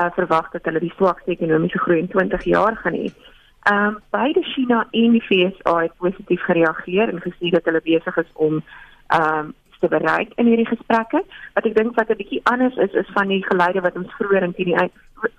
uh, 0.00 0.10
verwag 0.14 0.50
dat 0.50 0.64
hulle 0.64 0.80
die 0.80 0.92
swakste 0.96 1.30
ekonomiese 1.30 1.78
groei 1.78 1.98
in 1.98 2.08
20 2.08 2.44
jaar 2.44 2.76
gaan 2.76 2.98
hê. 2.98 3.08
Ehm 3.62 3.86
um, 3.86 3.98
beide 4.10 4.42
China 4.42 4.86
en 4.90 5.12
die 5.12 5.22
FSA 5.22 5.78
het 5.80 5.96
positief 5.96 6.42
gereageer 6.42 7.08
en 7.08 7.20
gesê 7.22 7.50
dat 7.50 7.64
hulle 7.64 7.80
besig 7.84 8.16
is 8.16 8.30
om 8.34 8.62
ehm 9.06 9.38
um, 9.38 9.54
te 9.82 9.88
bereik 9.88 10.32
in 10.36 10.46
hierdie 10.46 10.66
gesprekke. 10.66 11.24
Wat 11.54 11.66
ek 11.66 11.74
dink 11.74 11.96
wat 11.98 12.10
'n 12.10 12.20
bietjie 12.22 12.40
anders 12.52 12.76
is 12.76 12.92
is 13.02 13.10
van 13.16 13.28
die 13.28 13.44
geleide 13.50 13.80
wat 13.86 13.96
ons 14.00 14.14
vroeër 14.18 14.42
in 14.48 14.54
die 14.56 14.76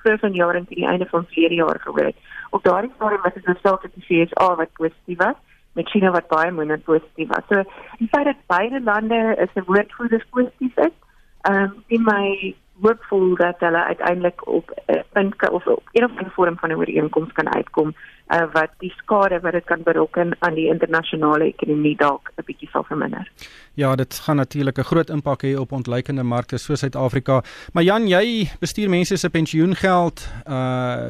vroeër 0.01 0.19
van 0.19 0.33
jare 0.33 0.57
in 0.57 0.65
die 0.69 0.87
einde 0.87 1.07
van 1.13 1.25
verlede 1.25 1.55
jaar 1.55 1.79
gehoor 1.79 2.05
het. 2.11 2.19
Op 2.49 2.63
daardie 2.63 2.91
stadium 2.95 3.21
was 3.21 3.33
dit 3.33 3.45
nou 3.45 3.57
dat 3.63 3.91
die 3.95 4.05
FSA 4.07 4.55
wat 4.55 4.73
positief 4.73 5.17
was 5.17 5.39
met 5.73 5.89
China 5.89 6.11
wat 6.11 6.27
baie 6.27 6.51
minder 6.51 6.79
positief 6.79 7.27
was. 7.27 7.45
So 7.49 7.63
die 7.97 8.07
feit 8.07 8.25
dat 8.25 8.47
beide 8.47 8.81
lande 8.81 9.35
is 9.45 9.53
'n 9.55 9.65
woordvoerder 9.65 10.25
positief 10.29 10.77
is, 10.77 10.95
ehm 11.41 11.63
um, 11.63 11.83
in 11.87 12.03
my 12.03 12.55
hoopvol 12.83 13.35
dat 13.39 13.59
hulle 13.65 13.83
uiteindelik 13.83 14.47
op 14.47 14.71
'n 14.71 14.91
uh, 14.91 15.01
punt 15.15 15.49
of 15.49 15.67
op 15.67 15.83
'n 15.91 16.03
of 16.03 16.17
ander 16.17 16.31
vorm 16.35 16.57
van 16.59 16.69
'n 16.69 16.77
ooreenkoms 16.77 17.31
kan 17.31 17.53
uitkom 17.55 17.93
uh, 18.33 18.45
wat 18.53 18.71
die 18.79 18.93
skade 18.97 19.39
wat 19.39 19.51
dit 19.51 19.63
kan 19.63 19.83
berokken 19.83 20.35
aan 20.39 20.53
die 20.53 20.67
internasionale 20.67 21.43
ekonomie 21.43 21.95
dalk 21.97 22.31
'n 22.35 22.45
bietjie 22.45 22.69
sal 22.69 22.83
verminder. 22.83 23.31
Ja, 23.73 23.95
dit 23.95 24.13
gaan 24.13 24.35
natuurlik 24.35 24.77
'n 24.77 24.89
groot 24.91 25.09
impak 25.09 25.43
hê 25.43 25.57
op 25.57 25.71
ontleikende 25.71 26.23
markte 26.23 26.57
soos 26.57 26.79
Suid-Afrika. 26.79 27.43
Maar 27.73 27.83
Jan, 27.83 28.07
jy 28.07 28.49
bestuur 28.59 28.89
mense 28.89 29.17
se 29.17 29.29
pensioengeld. 29.29 30.29
Uh 30.47 31.07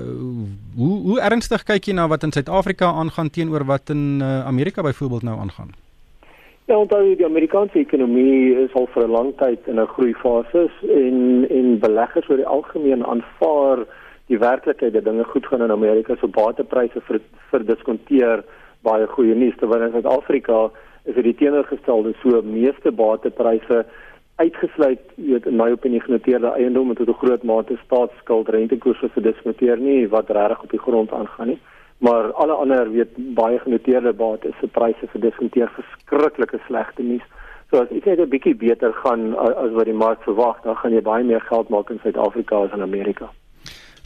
hoe 0.75 1.01
hoe 1.01 1.21
ernstig 1.21 1.63
kyk 1.63 1.83
jy 1.85 1.93
na 1.93 2.07
wat 2.07 2.23
in 2.23 2.31
Suid-Afrika 2.31 2.85
aangaan 2.91 3.29
teenoor 3.29 3.65
wat 3.65 3.89
in 3.89 4.19
uh, 4.21 4.45
Amerika 4.45 4.81
byvoorbeeld 4.81 5.23
nou 5.23 5.39
aangaan? 5.39 5.82
Ja, 6.65 6.77
onthou 6.79 7.15
die 7.19 7.25
Amerikaanse 7.27 7.81
ekonomie 7.81 8.53
is 8.61 8.73
al 8.79 8.85
vir 8.93 9.03
'n 9.03 9.11
lang 9.11 9.31
tyd 9.35 9.67
in 9.67 9.79
'n 9.79 9.93
groeifase 9.95 10.69
en 10.87 11.45
en 11.49 11.79
beleggers 11.79 12.29
oor 12.29 12.37
die 12.37 12.53
algemeen 12.57 13.03
aanvaar 13.05 13.83
die 14.27 14.39
werklikheid 14.39 14.93
dat 14.93 15.03
dinge 15.03 15.23
goed 15.23 15.45
gaan 15.45 15.61
in 15.61 15.71
Amerika, 15.71 16.15
so 16.15 16.27
batepryse 16.27 17.01
vir 17.01 17.19
vir 17.51 17.65
diskonteer 17.65 18.43
baie 18.81 19.07
goeie 19.07 19.35
nuus 19.35 19.57
terwyl 19.57 19.81
in 19.81 19.91
Suid-Afrika 19.91 20.71
is 21.03 21.15
dit 21.15 21.37
teenoorgestelde, 21.37 22.13
so 22.21 22.41
meeste 22.41 22.91
batepryse 22.91 23.85
uitgesluit 24.35 25.03
weet 25.15 25.45
in 25.45 25.57
my 25.57 25.69
opinie 25.71 25.99
genoteerde 25.99 26.47
eiendom 26.47 26.87
met 26.87 26.99
'n 26.99 27.13
groot 27.13 27.43
mate 27.43 27.77
staatsskuld 27.85 28.49
rentekoerse 28.49 29.09
vir 29.09 29.23
diskonteer 29.23 29.77
nie 29.77 30.07
wat 30.07 30.29
regtig 30.29 30.63
op 30.63 30.69
die 30.69 30.85
grond 30.85 31.11
aangaan 31.11 31.47
nie 31.47 31.59
maar 32.03 32.33
alle 32.33 32.53
ander 32.53 32.91
weet 32.91 33.11
baie 33.35 33.59
genoteerde 33.59 34.13
bates 34.13 34.55
se 34.59 34.67
pryse 34.67 35.07
vir 35.11 35.21
diskonteer 35.21 35.69
verskriklike 35.77 36.59
slegte 36.67 37.03
nuus. 37.03 37.23
So 37.69 37.81
as 37.81 37.89
dit 37.89 38.05
net 38.05 38.19
'n 38.19 38.29
bietjie 38.29 38.55
beter 38.55 38.93
gaan 38.93 39.37
as 39.37 39.71
wat 39.71 39.85
die 39.85 40.01
mark 40.05 40.23
verwag, 40.23 40.61
dan 40.63 40.75
gaan 40.75 40.91
jy 40.91 41.01
baie 41.01 41.23
meer 41.23 41.41
geld 41.41 41.69
maak 41.69 41.89
in 41.89 41.99
Suid-Afrika 42.03 42.55
as 42.63 42.73
in 42.73 42.81
Amerika. 42.81 43.29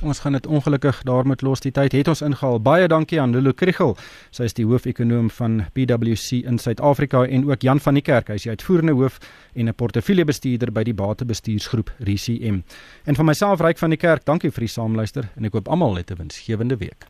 Ons 0.03 0.19
gaan 0.19 0.31
dit 0.31 0.47
ongelukkig 0.47 1.01
daarmee 1.03 1.36
los 1.41 1.60
die 1.60 1.71
tyd 1.71 1.91
het 1.91 2.07
ons 2.07 2.21
ingehaal. 2.21 2.62
Baie 2.62 2.88
dankie 2.88 3.21
aan 3.21 3.31
Lulu 3.31 3.53
Kriegel. 3.53 3.95
Sy 4.29 4.43
is 4.43 4.53
die 4.53 4.65
hoofekonoom 4.65 5.29
van 5.29 5.65
PwC 5.73 6.45
in 6.45 6.60
Suid-Afrika 6.60 7.25
en 7.25 7.49
ook 7.49 7.62
Jan 7.62 7.79
van 7.79 7.93
die 7.93 8.05
Kerk. 8.05 8.27
Hy 8.27 8.38
is 8.38 8.43
die 8.43 8.53
uitvoerende 8.53 8.93
hoof 8.93 9.17
en 9.55 9.67
'n 9.67 9.73
portefeuljebestuurder 9.73 10.71
by 10.71 10.83
die 10.83 10.93
Batebestuursgroep 10.93 11.89
RCM. 11.99 12.62
En 13.05 13.15
van 13.15 13.25
myself 13.25 13.60
Ryk 13.60 13.77
van 13.77 13.89
die 13.89 13.97
Kerk, 13.97 14.25
dankie 14.25 14.51
vir 14.51 14.62
die 14.62 14.69
saamluister 14.69 15.29
en 15.36 15.45
ek 15.45 15.53
hoop 15.53 15.67
almal 15.67 15.95
het 15.95 16.12
'n 16.12 16.17
winsgewende 16.17 16.77
week. 16.77 17.07